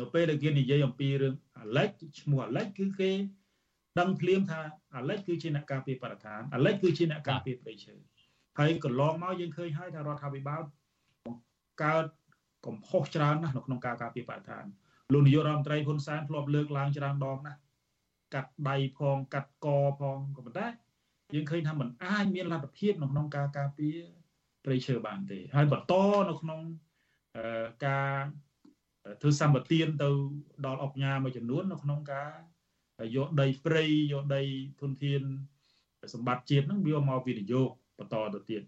[0.00, 1.88] នៅពេលដែលគេនិយាយអំពីរឿងអាឡិច
[2.20, 3.10] ឈ្មោះអាឡិចគឺគេ
[3.98, 4.60] ដឹងភ្លាមថា
[4.96, 7.94] អាឡិចគឺជាអ្នកការពារបរិស្ថានអាឡិចគឺជាអ្នកការពារព្រៃឈើ
[8.58, 12.04] ហើយកន្លងមកយើងឃើញហើយថារដ្ឋាភិបាលបង្កើត
[12.66, 14.64] កំហុសច្រើនណាស់នៅក្នុងការការពារបរិស្ថាន
[15.12, 17.58] លោកនាយករដ្ឋមន្ត្រីហ៊ុនសែនធ្លាប់លើកឡើងច្រើនដងណាស់
[18.34, 19.66] កាត់ដៃផងកាត់ក
[20.00, 20.66] ផងក៏ប៉ុន្តែ
[21.34, 23.98] យើងឃើញថាมันអាចមានលទ្ធភាពនៅក្នុងការការពារ
[24.64, 25.94] ព្រៃឈើបានទេ ហើយបន្ត
[26.30, 26.60] នៅក្នុង
[27.86, 28.14] ការ
[29.20, 30.08] ធ្វើសម្បទានទៅ
[30.66, 32.30] ដល់អុកញ៉ាមួយចំនួននៅក្នុងការ
[33.16, 34.42] យកដីព្រៃយកដី
[34.80, 35.22] ធនធាន
[36.14, 38.62] សម្បត្តិជាតិហ្នឹងវាមកវិនិយោគបន្តទៅទៀត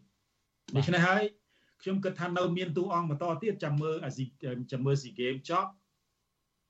[0.76, 1.22] ដូច្នេះហើយ
[1.83, 4.24] ខ្ញុំគិតថានៅមានទូអង្គបន្តទៀតចាំមើលអាស៊ី
[4.72, 5.70] ចាំមើលស៊ីហ្គេមចប់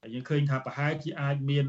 [0.01, 1.67] ហើយយើងឃើញថាប្រហែលជាអាចមាន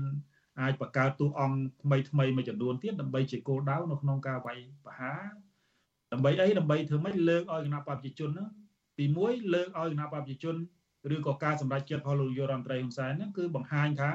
[0.62, 5.24] អាចបង្កើតទូអង្គថ្មីថ្មីមួយចំនួនទៀតដើម្បីជាគោលដៅនៅក្នុងការវាយប្រហារ
[6.12, 8.50] ដើម្បីអីដើម្បីធ្វើម៉េចលើកឲ្យគណៈបព្វជិជនហ្នឹង
[9.00, 10.56] ទី1លើកឲ្យគណៈបព្វជិជន
[11.16, 14.12] ឬក៏ការសម្រេចចិត្តរបស់លោកយុរដ្ឋមន្ត្រីហ៊ុនសែនហ្នឹងគឺបង្ហាញថា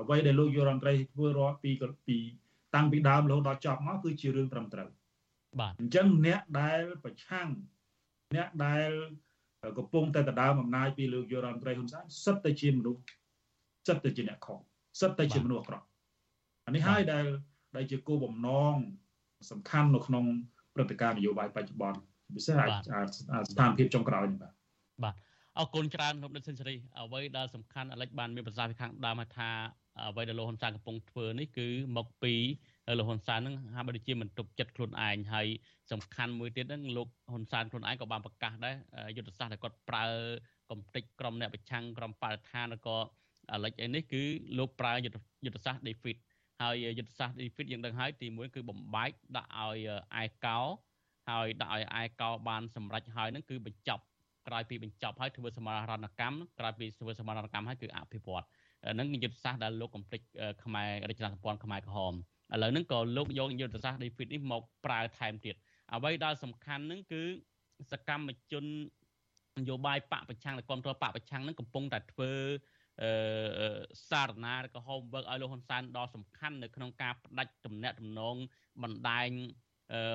[0.00, 1.70] អ្វីដែលលោកយុរដ្ឋមន្ត្រីធ្វើរាល់ពី
[2.06, 2.18] ពី
[2.74, 4.88] តាំងពីដើមរហូតដល់ចប់មកគឺជារឿងត្រឹមត្រូវ
[5.60, 7.48] បាទអញ្ចឹងអ្នកដែលប្រឆាំង
[8.34, 8.90] អ្នកដែល
[9.78, 13.02] កំពុងតែដណ្ដើមអំណាចពីលោកយុរដ្ឋមន្ត្រីហ៊ុនសែនសិតតែជាមនុស្ស
[13.88, 14.58] សិតតែជាអ្នកខុស
[15.00, 15.86] សិតតែជាមនុស្សអាក្រក់
[16.66, 17.26] អានេះហើយដែល
[17.76, 18.74] ដែលជាគោលបំណង
[19.50, 20.24] សំខាន់នៅក្នុង
[20.74, 21.98] ព្រឹត្តិការណ៍នយោបាយបច្ចុប្បន្ន
[22.36, 24.52] ពិសេសស្ថានភាពចុងក្រោយនេះបាទ
[25.04, 25.14] បាទ
[25.58, 29.50] អរគុណច្រើនលោកដិតសេនស៊ូរីអ្វីដែលសំខាន់អាលិចបានមានប្រសាសន៍ពីខាងដើមថា
[30.08, 32.34] អ្វីដែលលោកហ៊ុនសែនកំពុងធ្វើនេះគឺមកពី
[32.98, 35.46] លោកហ៊ុនសែននឹងហាក់បីដូចជាមិនទប់ចិត្តខ្លួនឯងហើយ
[35.92, 38.74] សំខាន់មួយទៀតហ្នឹងលោកហ៊ុនសែនខ្លួនឯងក៏បានប្រកាសដែរ
[39.16, 40.04] យុទ្ធសាស្ត្រដែលគាត់ប្រើ
[40.70, 42.96] កំតិចក្រុមអ្នកប្រឆាំងក្រុមបរិស្ថានក៏
[43.52, 44.22] អាលិចអីនេះគឺ
[44.58, 46.16] លោកប្រើយុទ្ធសាស្ត្រ defeat
[46.62, 49.78] ហើយយុទ្ធសាស្ត្រ defeat យើងដឹងហើយទី1គឺបំបែកដាក់ឲ្យ
[50.16, 50.58] អាយកោ
[51.30, 54.02] ហើយដាក់ឲ្យអាយកោបានសម្រេចហើយនឹងគឺបញ្ចប់
[54.46, 58.44] ក្រោយពីបញ្ចប់ហើយធ្វើសមរណកម្មក្រោយពីធ្វើសមរណកម្មហើយគឺអភិវឌ្ឍ
[58.94, 60.20] ហ្នឹងយុទ្ធសាស្ត្រដែលលោកកំភ្លេច
[60.64, 62.14] ខ្មែររចនាសម្ព័ន្ធខ្មែរក្រហម
[62.52, 65.54] ឥឡូវហ្នឹងក៏លោកយកយុទ្ធសាស្ត្រ defeat នេះមកប្រើថែមទៀត
[65.94, 67.22] អ្វីដែលសំខាន់ហ្នឹងគឺ
[67.92, 68.64] សកម្មជន
[69.60, 72.32] នយោបាយបកប្រឆាំងដែលគ្រប់គ្រងបកប្រឆាំងហ្នឹងកំពុងតែធ្វើ
[73.02, 73.78] អឺ
[74.10, 78.36] សារណាឬក៏ homework ឲ្យលោកហ៊ុនសែនដ៏សំខាន់នៅក្នុងការផ្ដាច់ទំនាក់ទំនង
[78.82, 79.28] បណ្ដាញ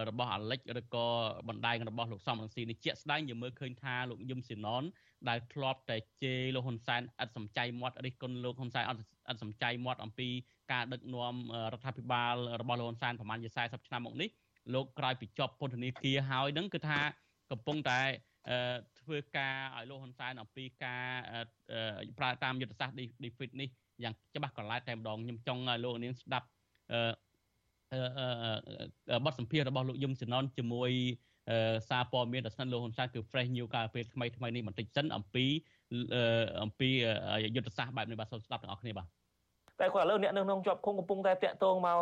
[0.09, 1.07] របស់អាលិចឬក៏
[1.47, 4.83] បណ្ដាញរបស់លោកសំរងស៊ីនេះជាក់ស្ដែងយើងមើលឃើញថាលោកយឹមស៊ីណន
[5.29, 8.99] ដែលធ្លាប់តែជេរលោកហ៊ុនសែនឥតសំចៃមាត់រិះគន់លោកហ៊ុនសែនអត់
[9.31, 10.29] ឥតសំចៃមាត់អំពី
[10.71, 11.35] ការដឹកនាំ
[11.73, 14.29] រដ្ឋាភិបាលរបស់លោកហ៊ុនសែនប្រហែលជា40ឆ្នាំមកនេះ
[14.73, 16.99] លោកក្រោយពីជាប់ពន្ធនាគារហើយនឹងគឺថា
[17.51, 18.01] កំពុងតែ
[18.99, 21.05] ធ្វើការឲ្យលោកហ៊ុនសែនអំពីការ
[22.17, 23.69] ប្រើតាមយុទ្ធសាស្ត្រ defeat នេះ
[24.03, 26.47] យ៉ាងច្បាស់កន្លែតតែម្ដងខ្ញុំចង់ឲ្យលោកនាងស្ដាប់
[29.25, 30.91] បទសម្ភាសន៍របស់លោកយឹមសណនជាមួយ
[31.89, 35.45] សារព័ត៌មានដ៏ស្និទ្ធលោកហ៊ុនសែនគឺ fresh new កាលពេលថ្មីថ្មីនេះបន្តិចសិនអំពី
[36.63, 36.89] អំពី
[37.55, 39.07] យុទ្ធសាស្ត្របែបនេះបាទសូមស្ដាប់ទាំងអស់គ្នាបាទ
[39.79, 41.97] តែគាត់ឥឡូវអ្នកនៅក្នុងជាប់ឃុំកំពុងតែតាក់ទងមក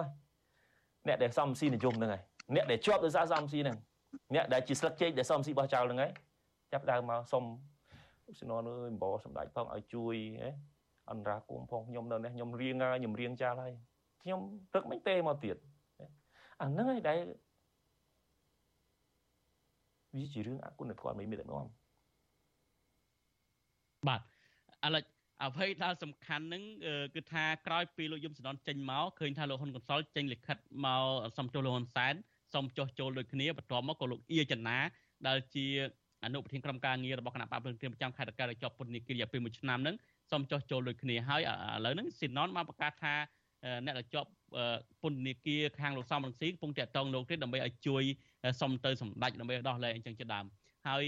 [1.07, 2.21] អ្នកដែលសំស៊ីនិយមហ្នឹងហើយ
[2.55, 3.77] អ្នកដែលជាប់ដោយសារសំស៊ីហ្នឹង
[4.35, 6.11] អ្នកដែលជាស្លឹកចេកដែលសំស៊ីបោះចោលហ្នឹងហើយ
[6.71, 7.43] ចាប់ដើមមកសុំ
[8.39, 10.15] សននអើយអំបោសម្ដេចផងឲ្យជួយ
[11.11, 13.73] អន្តរាគមផងខ្ញុំនៅនេះខ្ញុំរៀងខ្ញុំរៀងចាស់ហើយ
[14.23, 14.39] ខ្ញុំ
[14.71, 15.55] ព្រឹកមិនទេមកទៀត
[16.61, 17.17] អាហ្នឹងឯងដែល
[20.15, 21.67] វាជារឿងអគុណធម៌មិនមានតែនាំ
[24.07, 24.21] បាទ
[24.85, 25.03] ឥឡូវ
[25.43, 26.63] អ្វីដែលសំខាន់ហ្នឹង
[27.15, 31.03] គឺថាក្រោយពីលោកយមសននចេញមកឃើញថាលោកហ៊ុនកុនសលចេញលិខិតមក
[31.37, 32.13] សុំចុះលោកហ៊ុនសែន
[32.53, 34.77] សុំចុះចូលដូចគ្នាបន្ទាប់មកក៏លោកអៀចនា
[35.27, 35.65] ដែលជា
[36.23, 39.95] អនុប្រធានក្រុមការងាររបស់គណៈបព្វព្រឹងប្រចាំខេត្តតកែដែលជាប់ពន្ធនាគាររយៈពេល1ឆ្នាំហ្នឹង
[40.31, 41.51] សូមចោះចូលដូចគ្នាហើយឥ
[41.85, 43.13] ឡូវហ្នឹងស៊ីណនបានប្រកាសថា
[43.85, 44.29] អ្នកដែលជាប់
[45.01, 48.03] ពន្ធនាគារខាងលោកសំរងស៊ីកំពុងតាក់ទងលោកទេដើម្បីឲ្យជួយ
[48.61, 50.45] សុំទៅសម្ដេចដើម្បីដោះលែងអញ្ចឹងជាដើម
[50.87, 51.03] ហើយ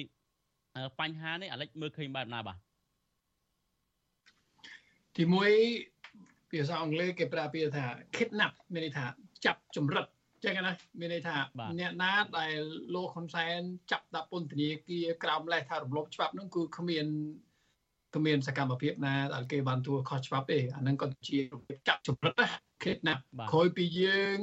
[1.00, 2.58] បញ្ហានេះអាលិចមើលឃើញបែបណាបាទ
[5.16, 5.24] ទី
[5.88, 7.86] 1ភាសាអង់គ្លេសគេប្រើពាក្យថា
[8.16, 9.06] kidnap មានន័យថា
[9.46, 10.06] ចាប់ចម្រិត
[10.44, 11.36] ចឹងណាមានន័យថា
[11.80, 12.58] អ្នកណាដែល
[12.96, 13.60] លោកហ៊ុនសែន
[13.92, 17.06] ចាប់ដាក់ពន្ធនាគារក្រោមលេសថារំលោភច្បាប់នោះគឺគ្មាន
[18.16, 22.48] គ្មានសកម្មភាពណាដែលគេបានទួខុសច្បាប់ទេអាហ្នឹងក៏ជារបៀបចាប់ចម្រិតណា
[22.84, 23.16] ខេតណា
[23.52, 24.38] ក្រោយពីយើង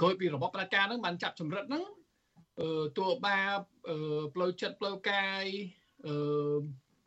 [0.00, 1.84] ក្រោយពីរបបប្រជាការហ្នឹងបានចាប់ចម្រិតហ្នឹង
[2.60, 5.44] អឺតួបាបអឺផ្លូវចិត្តផ្លូវកាយ
[6.06, 6.14] អឺ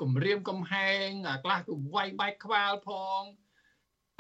[0.01, 3.21] គម្រាមកំហែងអាខ្លះគឺវាយបែកក្បាលផង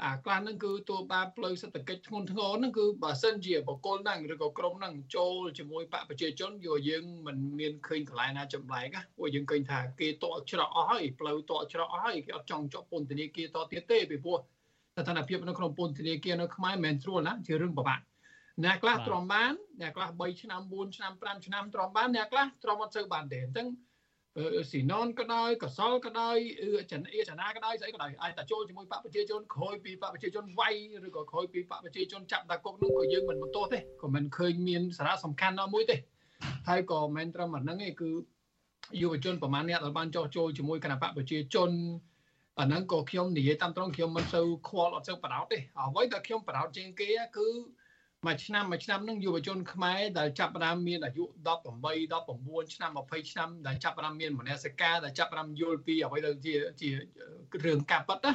[0.03, 14.39] អាខ្លះហ្នឹងគឺតួបានផ្លូវសេដ្ឋកិច្ចធ្ងន់ធ្ងរហ្នឹងគឺបើសិនជាបកគលហ្នឹងឬក៏ក្រុមហ្នឹងចូលជាមួយបកប្រជាជនយកយើងមិនមានឃើញកន្លែងណាចម្លែកណាពួកយើងឃើញថាគេតក់ច្រកអស់ហើយផ្លូវតក់ច្រកអស់ហើយគេអត់ចង់ជាប់ពន្ធនាគារតទៀតទេពីព្រោះ
[14.95, 17.99] ស្ថានភាពនៅក្នុងពន្ធនាគារនៅខ្មែរមិនមែនស្រួលណាជារឿងពិបាក
[18.63, 23.67] អ្នកខ្លះទ្រាំបានអ្នកខ្លះ3ឆ្នាំ4ឆ្នាំ5ឆ្នាំទ្រាំបានអ្នកខ្លះទ្រាំអត់សូវបានទេអញ្ចឹង
[24.71, 26.37] ស៊ីណនក៏ដោយកសលក៏ដោយ
[26.91, 30.73] ចនាចនាក៏ដោយស្អីក៏ដោយអាចតែចូលជាមួយបកប្រជាជនក្រោយពីបកប្រជាជនវាយ
[31.07, 35.95] ឬក៏ក្រោយពីបកប្រជាជនចាប់ដាក់គុកនោះក៏យើងមិនបន្ទោសទេក៏មិនឃើញមានសារៈសំខាន់ណាមួយទេ
[36.69, 38.09] ហើយក៏មិនត្រឹមអាហ្នឹងទេគឺ
[39.01, 41.71] យុវជនប្រហែលអ្នកដែលបានចោះចូលជាមួយគណៈបកប្រជាជន
[42.59, 47.47] អាហ្នឹងក៏ខ្ញុំនិយាយតាមត្រង់ខ្ញុំមិនសូវខ្វល់អត់សូវបដោតទេអ្វីដែលខ្ញុំបដោតជាងគេគឺ
[48.25, 56.89] មួយឆ្នាំមួយឆ្នាំនឹងយុវជនខ្មែរដែលចាប់ផ្ដើមមានអាយុ18 19ឆ្នាំ20ឆ្នាំដែលចាប់ផ្ដើមមានមនសិការដែលចាប់ផ្ដើមយល់ពីអ្វីដែលជាជា
[57.65, 58.33] រឿងកាប់ប៉ិតណា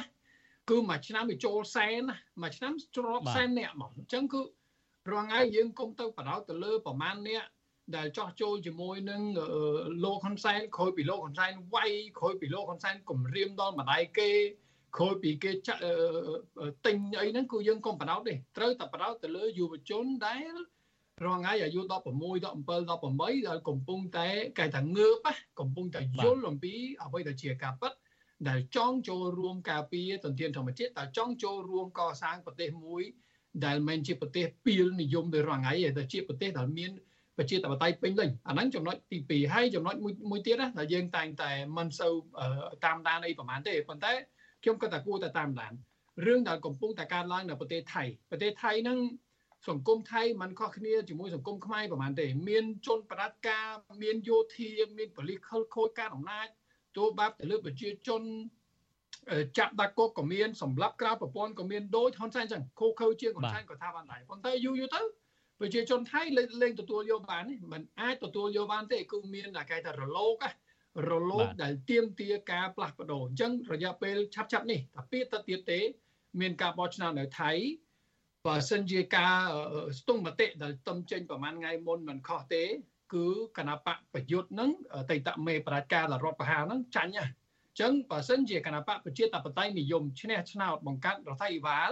[0.69, 4.41] គឺមួយឆ្នាំវាចូលសែនណាមួយឆ្នាំជ្រាប់សែនអ្នកហ្មងអញ្ចឹងគឺ
[5.11, 7.43] រងថ្ងៃយើងគុំទៅបដោតទៅលើប្រមាណអ្នក
[7.95, 9.21] ដែលចោះចូលជាមួយនឹង
[10.03, 14.31] លោកហ៊ុនសែនក្រោយពីលោកហ៊ុនសែនវាយក្រោយពីលោកហ៊ុនសែនគំរាមដល់ម្ដាយគេ
[14.97, 15.81] ក្រោយពីគេចាក់
[16.85, 20.53] ទិញអីហ្នឹងគឺយើងកុំបដោតទេត្រូវតែបដោតទៅលើយុវជនដែល
[21.25, 24.27] រងថ្ងៃអាយុ16 17 18ដែលកំពុងតែ
[24.59, 25.27] កែថាងើប
[25.59, 26.73] កំពុងតែយល់អំពី
[27.03, 27.93] អ្វីដែលជាការពិត
[28.49, 33.03] ដែលចង់ចូលរួមការពារទន្ទានធម្មជាតិដែលចង់ចូលរួមកសាងប្រទេសមួយ
[33.65, 36.91] ដែលមិនជាប្រទេសពីលនិយមដោយរងថ្ងៃទេតែជាប្រទេសដែលមាន
[37.39, 42.13] ប្រជាធិបតេយ្យពេញលេញអាហ្នឹងចំណុចទី2ហើយចំណុចមួយមួយទៀតណាដែលយើងតែងតែមិនសូវ
[42.85, 44.13] តាមដានអីប្រហែលទេប៉ុន្តែ
[44.63, 45.73] ខ្ញុំក៏តែគួរតែតាមដាន
[46.25, 48.99] រឿងដែលកំពុងតែកើតឡើងនៅប្រទេសថៃប្រទេសថៃហ្នឹង
[49.69, 53.65] សង្គមថៃมันខុសគ្នាជាមួយសង្គមខ្មែរប្រហែលទេ មានជនបដិការ
[54.01, 56.47] មានយោធាមានប៉ូលីសខលខូចការអំណាច
[56.97, 58.23] ទូបាប់ទៅលើប្រជាជន
[59.57, 65.01] ចាប់ដាក់គុកក៏មានសម្រាប់ក្រៅប្រព័ន្ធក៏មានដូចហ៊ុនសែនចឹងខូខើជាងហ៊ុនសែនក៏ថាបានដែរប៉ុន្តែយូរយូរទៅ
[65.59, 66.21] ប្រជាជនថៃ
[66.61, 70.35] លែងទទួលយកបានមិនអាចទទួលយកបានទេគឺមានតែគេថារលោក
[71.09, 75.79] រលោកដែលទៀមទាការផ្លាស់ប្ដូរអញ្ចឹងរយៈពេលឆាប់ឆាប់នេះតែពីទៅទៀតទេ
[76.39, 77.51] មានការបោះឆ្នោតនៅថៃ
[78.45, 79.35] បើសិនជាការ
[79.99, 82.63] ស្ទង់មតិដែលទំចេញប្រហែលថ្ងៃមុនមិនខុសទេ
[83.13, 84.71] គឺគណៈបកប្រយុទ្ធនឹង
[85.11, 87.27] តេតមេប្រជាការរដ្ឋបហានឹងចាញ់ហ៎
[87.79, 91.89] ចឹងបើសិនជាគណៈបកប្រជាតបតៃនិយមឈ្នះឆ្នោតបង្កើតរដ្ឋាភិបាល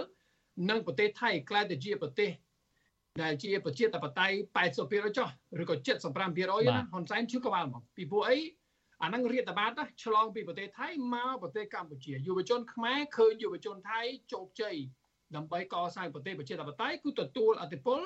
[0.70, 2.30] និងប្រទេសថៃក្លាយទៅជាប្រទេស
[3.22, 4.36] ដែលជាប្រជាធិបតេយ្យ
[4.76, 5.28] 80%ចុះ
[5.60, 8.38] ឬក៏75%ណាហ៊ុនសែនឈឺក្បាលមកពីព្រោះអី
[9.02, 14.00] អាហ្នឹងរាតត្បាតណាឆ្លងពីប្រទេសថៃមកប្រទេសកម្ពុជាយុវជនខ្មែរឃើញយុវជនថៃ
[14.32, 14.76] ជោគជ័យ
[15.36, 18.00] ដើម្បីកសាងប្រទេសប្រជាធិបតេយ្យគឺទទួលអធិបុល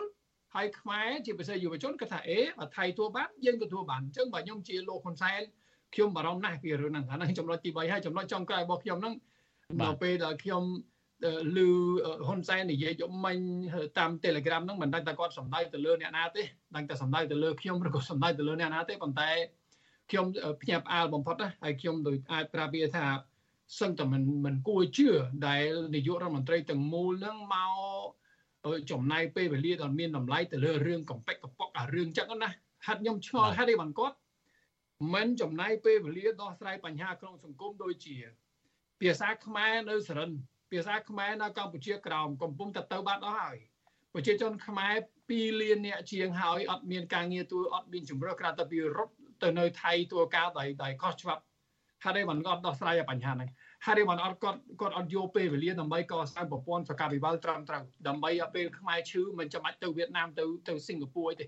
[0.55, 5.41] ហើយខ្មែរជាពិសេសយុវជនគាត់ថាអេបើថៃទទួលបានយើងក៏ទទួលបានអញ្ចឹងបើខ្ញុំជាលោកហ៊ុនសែន
[5.95, 9.15] ខ្ញុំបារម្ភណាស់ពីរឿងហ្នឹងអាហ្នឹងចំណុចទី3ហើយចំណុចចុងក្រោយរបស់ខ្ញុំហ្នឹង
[9.83, 10.63] នៅពេលដែលខ្ញុំ
[11.23, 11.25] ឮ
[12.27, 13.39] ហ៊ុនសែននិយាយយកមិញ
[13.99, 16.43] តាម Telegram ហ្នឹងមិនដឹងថាគាត់សម្ដៅទៅលើអ្នកណាទេ
[16.77, 19.31] ដឹងតែសម្ដៅទៅលើខ្ញុំឬក៏សម្ដៅទៅលើអ្នកណាទេប៉ុន្តែ
[20.11, 20.27] ខ្ញុំ
[20.63, 23.05] ភ្ញាក់ផ្អើលបំផុតណាហើយខ្ញុំដូចអាចប្រាប់វាថា
[23.81, 25.09] សឹងតែមិនមិនគួរជឿ
[25.47, 25.65] ដែល
[25.95, 27.73] នាយករដ្ឋមន្ត្រីទាំងមូលនឹងមក
[28.91, 32.51] ចំណាយពេលវេលាដល់មានតម្លៃទៅលើរឿងកំពេចកប៉ុកអារឿងចឹងណា
[32.87, 34.17] ហាត់ខ្ញុំឆ្ងល់ហេតុអីបានគាត់
[35.13, 38.17] មិនចំណាយពេលវេលាដោះស្រាយបញ្ហាក្នុងសង្គមដូចជា
[39.01, 40.31] ភាសាខ្មែរនៅសរិន
[40.73, 43.57] ភាសាខ្មែរនៅកម្ពុជាក្រោមកំពុងតែទៅបាត់អស់ហើយ
[44.15, 44.95] ប្រជាជនខ្មែរ
[45.29, 51.43] 2លានអ្នកជាងហើយអត់មានការងារទួអត់មានជំរឿក្រៅតែពីរត់ទៅនៅថៃទួការដោយដោយខុសច្បាប់
[52.05, 53.51] ហើយមិនគាត់ដោះស្រាយបញ្ហាហ្នឹង
[53.87, 61.47] ហើយមិនអត់គាត់គាត់អត់យកពេលវេលាដើម្បីកសាងប្រព័ន្ធសុខាភិបាលត្រឹមត្រូវដើម្បីឲ្យពេលខ្មែរឈឺមិនចាំបាច់ទៅវៀតណាមទៅទៅសិង្ហបុរីទេ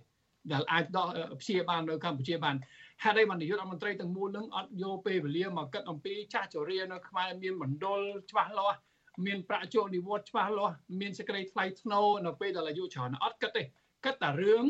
[0.52, 1.06] ដែលអាចដោះ
[1.40, 2.56] ព្យាបាលនៅកម្ពុជាបាន
[3.02, 8.00] ហេតុអីបាននាយករដ្ឋមន្ត្រីទាំងមូលនឹងអត់យកពេលវេលាមកគិតអំពីចាស់ជរានៅខ្មែរមានមណ្ឌល
[8.30, 8.78] ច្បាស់លាស់
[9.26, 13.62] មានប្រាក់ចូលនិវត្តន៍ច្បាស់លាស់មានសេចក្តីថ្លៃថ្នូរនៅពេលដែលអាយុច្រើនអត់គិតទេ
[14.04, 14.64] គិតតែរឿង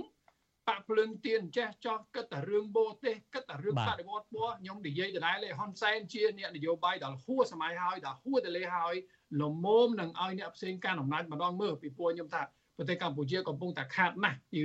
[0.68, 8.94] បាក់ភ្លើងទៀនចេះចោះគិតតែរឿងបូទេសគិតតែរឿងបដិវត្តពណ៌ខ្ញុំនិយាយដដែលឯហ៊ុនសែនជាអ្នកនយោបាយដែលហួសសម័យហើយដែលហួសទៅលេហើយ
[9.40, 12.42] លមមនឹងឲ្យអ្នកផ្សេងការអំណាចម្ដងមើលពីពួកខ្ញុំថា
[12.76, 14.60] ប្រទេសកម្ពុជាកំពុងតែខាតណាស់ពី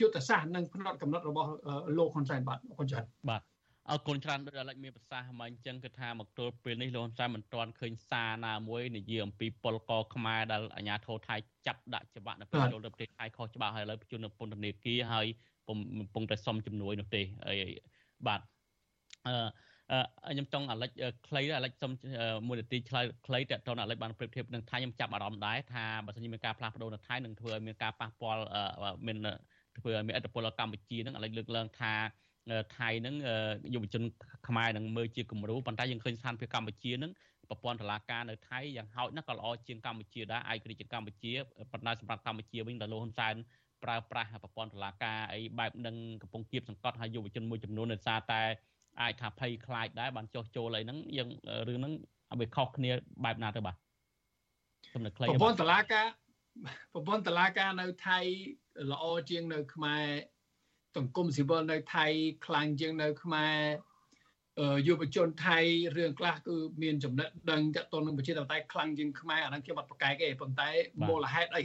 [0.00, 1.50] យុទ្ធសាស្ត្រនិងផ្នែកកំណត់របស់
[1.98, 3.42] លោកហ៊ុនសែនបាទអរគុណច្រើនបាទ
[3.90, 15.26] អរគុណច្រើនដោយអាឡិចមានប្រសាសន៍មកអញ្ចឹងគឺថាមកទល់ពេលនេះលោកហ៊ុនសែនមិនទាន់ឃើញសារណាមួយនិយាយអំពីពលកខ្មែរដែលអាញាធរថៃចាប់ដាក់ច្បាប់នៅពេលចូលទៅប្រទេសថៃខុសច្បាប់ហើយឥឡូវបញ្ជូននៅពន្ធនាគារហើយ
[15.68, 15.78] កំ
[16.14, 17.58] ពុងតែសុំជំនួយនោះទេហើយ
[18.26, 18.40] បាទ
[19.26, 19.36] អឺ
[20.32, 20.90] ខ្ញុំចង់អាលិច
[21.28, 21.92] ខ្លីអាលិចសុំ
[22.46, 28.42] មួយនាទីឆ្លើយខ្លីតើតើអាលិចបានប្រៀបធៀបនឹងថៃខ្ញុំចាប់អារម្មណ៍ដែរថាបើសិនជាមានការផ្លាស់ប្ដូរនៅថៃនឹងធ្វើឲ្យមានការប៉ះពាល់
[29.06, 29.16] មាន
[29.78, 31.94] ធ្វើឲ្យមានឥទ្ធិពលដល់កម្ពុជានឹងអាលិចលើកឡើងថា
[32.76, 33.14] ថៃនឹង
[33.74, 34.02] យុវជន
[34.48, 37.12] ខ្មែរនឹងមើលជាគំរូប៉ុន្តែយើងឃើញស្ថានភាពកម្ពុជានឹង
[37.50, 41.32] ប្រព័ន្ធតុលាការនៅថៃយ៉ាងហោចណាស់ក៏ល្អជាងកម្ពុជាដែរឯករាជ្យជាងកម្ពុជា
[41.72, 43.34] ប៉ុន្តែសម្រាប់កម្ពុជាវិញតលោកហ៊ុនសែន
[43.84, 48.42] ប្រើប្រាស់ប្រព័ន្ធតុលាការអីបែបនឹងកំពុងគៀបសង្កត់ឲ្យយុវជនមួយចំនួនដោយសារតែ
[49.00, 51.28] អាចថាភ័យខ្លាចដែរបានចោះចូលអីហ្នឹងយើង
[51.68, 51.92] រឿងហ្នឹង
[52.40, 52.90] វាខុសគ្នា
[53.24, 53.76] បែបណាទៅបាទ
[54.94, 56.06] សំណើខ្លីប្រព័ន្ធតុលាការ
[56.94, 58.18] ប្រព័ន្ធតុលាការនៅថៃ
[58.92, 60.04] ល្អជាងនៅខ្មែរ
[60.96, 62.06] សង្គមស៊ីវិលនៅថៃ
[62.46, 63.56] ខ្លាំងជាងនៅខ្មែរ
[64.88, 65.58] យុវជនថៃ
[65.96, 70.70] រឿងខ្លះគឺមានចំណិតដឹងតទៅនឹងប្រជាធិបតេយ្យខ្លាំងជាងខ្មែរអាហ្នឹងខ្ញុំអត់ប្រកែកទេប៉ុន្តែ
[71.08, 71.62] មូលហេតុអី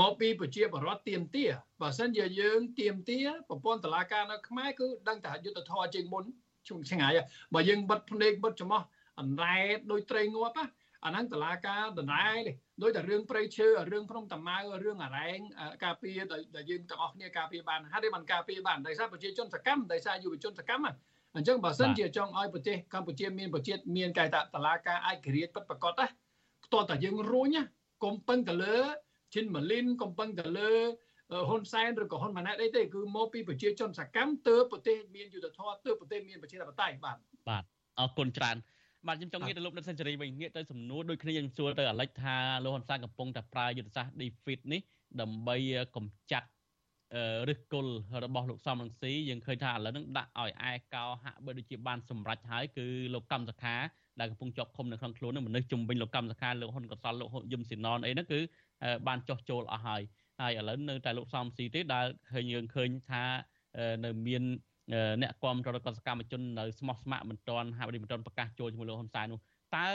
[0.00, 1.46] មកពីប្រជាបរដ្ឋទៀមទា
[1.80, 3.18] បើសិនជាយើងទៀមទា
[3.48, 6.24] ប្រព័ន្ធតឡាការនៅខ្មែរគឺដឹងតែយុទ្ធធរជាងមុន
[6.68, 7.12] ជុំឆ្ងាយ
[7.54, 8.82] បើយើងបិទភ្នែកបិទច្រមុះ
[9.20, 10.56] អណ្ដែតដោយត្រីងាប់
[11.04, 15.38] អាហ្នឹងតឡាការដណែនេះដោយតែរឿងព្រៃឈើរឿងភ្នំតាម៉ៅរឿងអរ៉ែង
[15.84, 16.18] ការពារ
[16.56, 20.86] ដែលយើងទាំងអស់គ្នាការពារបានហេតុអីបានការពារបានដោយសារប្រជាជនសកម្មដោយសារយុវជនសកម្ម
[21.36, 26.06] អញ្ចឹងបើសិនជាចង់ឲ្យប្រទេសកម្ពុជាមានប្រជាមានកែតតឡាការឯករាជ្យពិតប្រាកដណា
[26.64, 27.62] ផ្ទាល់តែយើងរួញណា
[28.04, 28.76] កុំពឹងទៅលើ
[29.34, 30.70] ឈិនម៉ាលីន កុំពឹងទៅលើ
[31.48, 37.16] ហ៊ុនសែនឬក៏ហ៊ុនម៉ាណែតអីទេគឺមកពីប្រជាជនសកម្មទើបប្រទេសមានយុទ្ធធម៌ទើបប្រទេសមានប្រជាធិបតេយ្យបាទ
[37.48, 37.64] បាទ
[37.98, 38.56] អរគុណច្រើន
[39.06, 44.80] បាទខ្ញុំចង់ងាកទៅលោកដិតសេនស៊ូរីវិញងាកទៅសំណួរដូចគ្នាយើងសួរទៅអាលិចថាលោកហ៊ុនសែនកំពុងតែប្រើយុទ្ធសាស្ត្រ defeat នេះ
[45.20, 45.56] ដើម្បី
[45.96, 46.48] កម្ចាត់
[47.48, 47.92] ឫសគល់
[48.24, 53.74] របស់លោកសំរងស៊ីយើងឃើញថាឥឡូវហ្នឹងដាក់ឲ្យឯកោហាក់បីដូចជាបានសម្រេចហើយគឺលោកកម្មសខា
[54.20, 58.40] ដែលកំពុងជាប់ឃុំនៅក្នុងខ្លួននឹងមនុស្សជំវិញលោកកម្មសខាលោកហ៊ុនកសលលោកយឹមស៊ីណនអីហ្នឹងគឺ
[59.06, 60.02] បានចោះចូលអស់ហើយ
[60.40, 63.24] ហើយឥឡូវនៅតែលោកសំស៊ីទេដែលឃើញយើងឃើញថា
[64.04, 64.42] នៅមាន
[65.22, 69.40] អ្នកគាំទ្ររដ្ឋសកម្មជននៅស្មោះស្ម័គ្រមិនទាន់ហាក់បីមិនទាន់ប្រកាសចូលជាមួយលោកហ៊ុនសែននោះ
[69.76, 69.88] តើ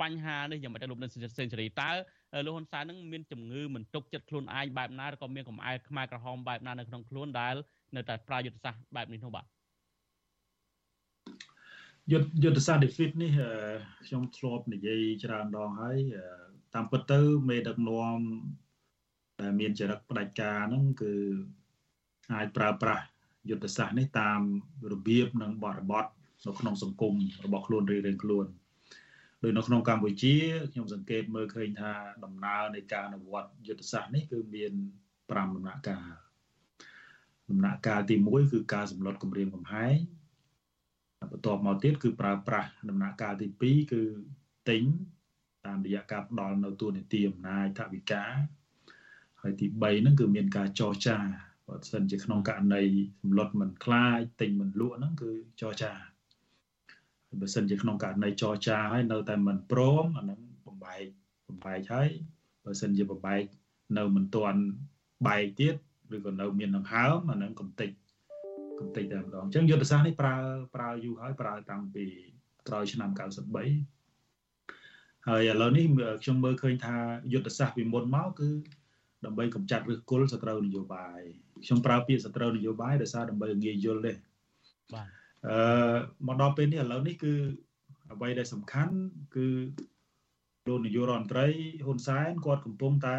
[0.00, 1.90] បញ្ហានេះយ៉ាងម៉េចដែរលោកនៅសេនស៊ូរីតើ
[2.46, 7.54] លោកហ៊ុនសែននឹងមានជំងឺមិនទុកចិត្តខ្លួនឯងបែបណាឬក៏មានកំអែលខ្មែរក្រហមបែបណានៅក្នុងខ្លួនដែល
[7.96, 9.46] នៅតែប្រើយុទ្ធសាស្ត្របែបនេះនោះបាទ
[12.12, 13.32] យុទ្ធយុទ្ធសាស្ត្រ defeat នេះ
[14.06, 15.98] ខ្ញុំធ្លាប់និយាយច្រើនដងហើយ
[16.74, 18.18] តាមពិតទៅមេដឹកនាំ
[19.40, 21.14] ដែលមានចរិតផ្ដាច់ការហ្នឹងគឺ
[22.34, 23.04] អាចប្រើប្រាស់
[23.50, 24.40] យុទ្ធសាស្ត្រនេះតាម
[24.92, 26.04] របៀបនិងបរិបទ
[26.46, 28.46] នៅក្នុងសង្គមរបស់ខ្លួនរៀងៗខ្លួន
[29.42, 30.34] ដោយនៅក្នុងកម្ពុជា
[30.72, 31.92] ខ្ញុំសង្កេតមើលឃើញថា
[32.24, 34.72] ដំណើរនៃការអនុវត្តយុទ្ធសាស្ត្រនេះគឺមាន
[35.16, 36.08] 5ដំណាក់កាល
[37.50, 39.96] ដំណាក់កាលទី1គឺការសម្លុតគម្រាមកំហែង
[41.32, 44.02] បន្ទាប់មកទៀតគឺប្រើប្រាស់ដំណាក់កាលទី2គឺ
[44.68, 44.82] ទិញ
[45.66, 48.24] តាមរយៈការផ្ដល់នៅទូនីតិអំណាចថវិកា
[49.42, 51.18] ហើយទី3ហ្នឹងគឺមានការចរចា
[51.68, 52.82] បើសិនជាក្នុងករណី
[53.20, 55.92] សម្លុតមិនខ្លាចទិញមិនលក់ហ្នឹងគឺចរចា
[57.40, 61.02] បើសិនជាក្នុងករណីចរចាហើយនៅតែមិនព្រមអាហ្នឹងបំបែក
[61.48, 62.08] បំបែកហើយ
[62.64, 63.42] បើសិនជាបំបែក
[63.98, 64.60] នៅមិនទាន់
[65.26, 65.74] បែកទៀត
[66.14, 67.90] ឬក៏នៅមានដង្ហើមអាហ្នឹងកំតិច
[68.80, 70.36] កំតិចតែម្ដងអញ្ចឹងយុទ្ធសាស្ត្រនេះប្រើ
[70.74, 72.04] ប្រើយូរហើយប្រើតាំងពី
[72.68, 73.18] ក្រោយឆ្នាំ93
[75.28, 75.84] ហើយឥឡូវនេះ
[76.22, 76.96] ខ្ញុំមើលឃើញថា
[77.32, 78.48] យុទ្ធសាស្ត្រពីមុនមកគឺ
[79.24, 81.20] ដើម្បីកម្ចាត់ឫសគល់សត្រូវនយោបាយ
[81.64, 84.12] ខ្ញុំប្រើពាក្យសត្រូវនយោបាយដោយសារដើម្បីងាយយល់ទេ
[84.94, 85.06] បាទ
[85.48, 85.96] អឺ
[86.26, 87.34] មកដល់ពេលនេះឥឡូវនេះគឺ
[88.12, 88.94] អ្វីដែលសំខាន់
[89.36, 89.46] គឺ
[90.68, 91.46] លោកនាយករដ្ឋមន្ត្រី
[91.84, 93.18] ហ៊ុនសែនគាត់កំពុងតែ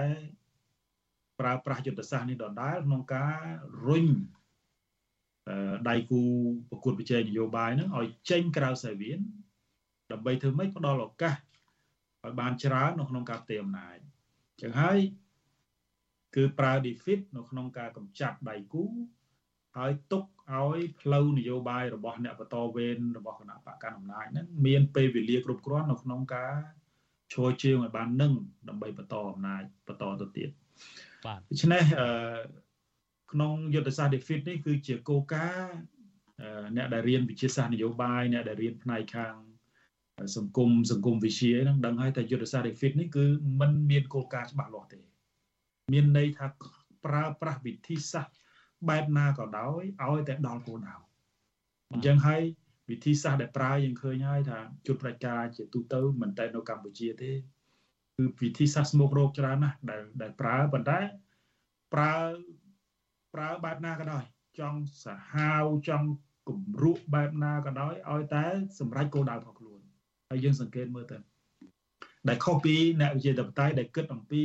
[1.40, 3.38] ប្រើប្រាស់យុទ្ធសាស្ត្រនេះដដែលក្នុងការ
[3.88, 4.08] រុញ
[5.90, 6.22] ដៃគូ
[6.70, 9.20] ប្រកួតប្រជែងនយោបាយហ្នឹងឲ្យចេញក្រៅសាវៀន
[10.12, 15.00] ដើម្បីធ្វើម៉េចផ្ដល់ឱកាសឲ្យបានច្រើននៅក្នុងការផ្ទេរអំណាចអញ្ចឹងហើយ
[16.38, 18.84] គឺប្រើ defeat នៅក្នុងការកម្ចាត់ដៃគូ
[19.78, 20.24] ហើយទុក
[20.54, 26.54] ឲ្យផ្លូវនយោបាយរបស់អ្នកបន្តវេនរបស់គណៈបកកណ្ដាលអំណាចហ្នឹងមានពេលវេលាគ្រប់គ្រាន់នៅក្នុងការ
[27.34, 28.34] ឈរជើងឲ្យបាននឹង
[28.70, 30.50] ដើម្បីបន្តអំណាចបន្តទៅទៀត
[31.26, 32.10] បាទដូច្នេះអឺ
[33.32, 35.78] ក្នុងយុទ្ធសាស្ត្រ defeat នេះគឺជាគោលការណ៍
[36.78, 39.36] អ្នកដែលរៀនវិទ្យាសាស្ត្រនយោបាយអ្នកដែលរៀនផ្នែកខាង
[40.38, 43.26] សង្គមសង្គមវិទ្យាហ្នឹងដឹងហើយតែយុទ្ធសាស្ត្រ defeat នេះគឺ
[43.60, 45.00] มันមានគោលការណ៍ច្បាស់លាស់ទេ
[45.94, 46.48] មានន័យថា
[47.06, 48.36] ប្រើប្រាស់វិធីសាស្ត្រ
[48.90, 50.96] បែបណាក៏ដោយឲ្យតែដល់គោលដៅ
[51.92, 52.42] អញ្ចឹងហើយ
[52.90, 57.32] វិធីសាស្ត្រដែលប្រើយើងឃើញហើយថាជួនប្រជាការជាទូទៅមិនតែនៅកម្ពុជាទេ
[58.18, 61.00] គឺវិធីសាស្ត្រស្មុករោគច្រើនណាស់ដែលដែលប្រើប៉ុន្តែ
[61.94, 62.14] ប្រើ
[63.34, 64.24] ប្រើបែបណាក៏ដោយ
[64.60, 66.10] ចង់សាហាវចង់
[66.50, 68.46] គំរក់បែបណាក៏ដោយឲ្យតែ
[68.80, 69.80] សម្រេចគោលដៅរបស់ខ្លួន
[70.30, 71.18] ហើយយើងសង្កេតមើលទៅ
[72.28, 74.44] ដែលខុសពីអ្នកវិទ្យាធិបតេយ្យដែលគិតអំពី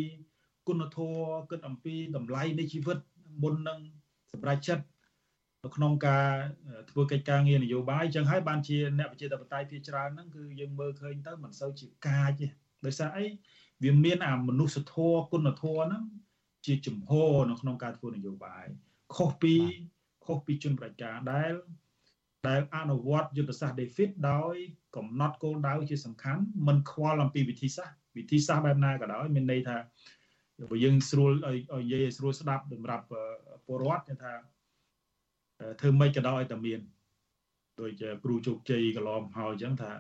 [0.69, 2.99] គុណធម៌គិតអំពីតម្លៃនៃជីវិត
[3.43, 3.79] មុននឹង
[4.33, 4.85] សម្រាប់ចិត្ត
[5.65, 6.29] នៅក្នុងការ
[6.91, 12.47] ធ្វើកិច្ចការងារនយោបាយចឹងហើយបានជាអ្នកវិទ្យាធិបតេយ្យភាគច្រើនហ្នឹងគឺយើងមើលឃើញទៅមិនសូវជាកាចទេ
[12.87, 13.27] ដោយសារអី
[13.85, 16.05] វាមានអាមនុស្សធម៌គុណធម៌ហ្នឹង
[16.67, 17.13] ជាចំហ
[17.51, 18.67] នៅក្នុងការធ្វើនយោបាយ
[19.17, 19.55] ខុសពី
[20.27, 21.53] ខុសពីជនប្រជាការដែល
[22.49, 24.55] ដែលអនុវត្តយុទ្ធសាស្ត្រ David ដោយ
[24.97, 29.77] កំណត់គោលដៅជាសំខាន់មិនខ្វល់អំពីវិធីសាស្ត្រវិធីសាស្ត្របែបណាក៏ដោយមានន័យថា
[30.72, 33.06] បើយើងស្រួលឲ្យនិយាយឲ្យស្រួលស្ដាប់សម្រាប់
[33.66, 34.34] ពលរដ្ឋគេថា
[35.80, 36.80] ធ្វើម៉េចក៏ដោយតែមាន
[37.80, 37.92] ដូច
[38.24, 39.92] គ្រូជោគជ័យកន្លងហើយអញ្ចឹងថា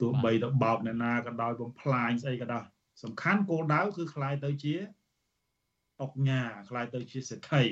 [0.00, 2.64] ទោះបីទៅបោកអ្នកណាក៏ដោយបំផ្លាញស្អីក៏ដោយ
[3.02, 4.74] សំខាន់គោលដៅគឺคล้ายទៅជា
[6.00, 7.62] អុកញ៉ាคล้ายទៅជាសេដ្ឋី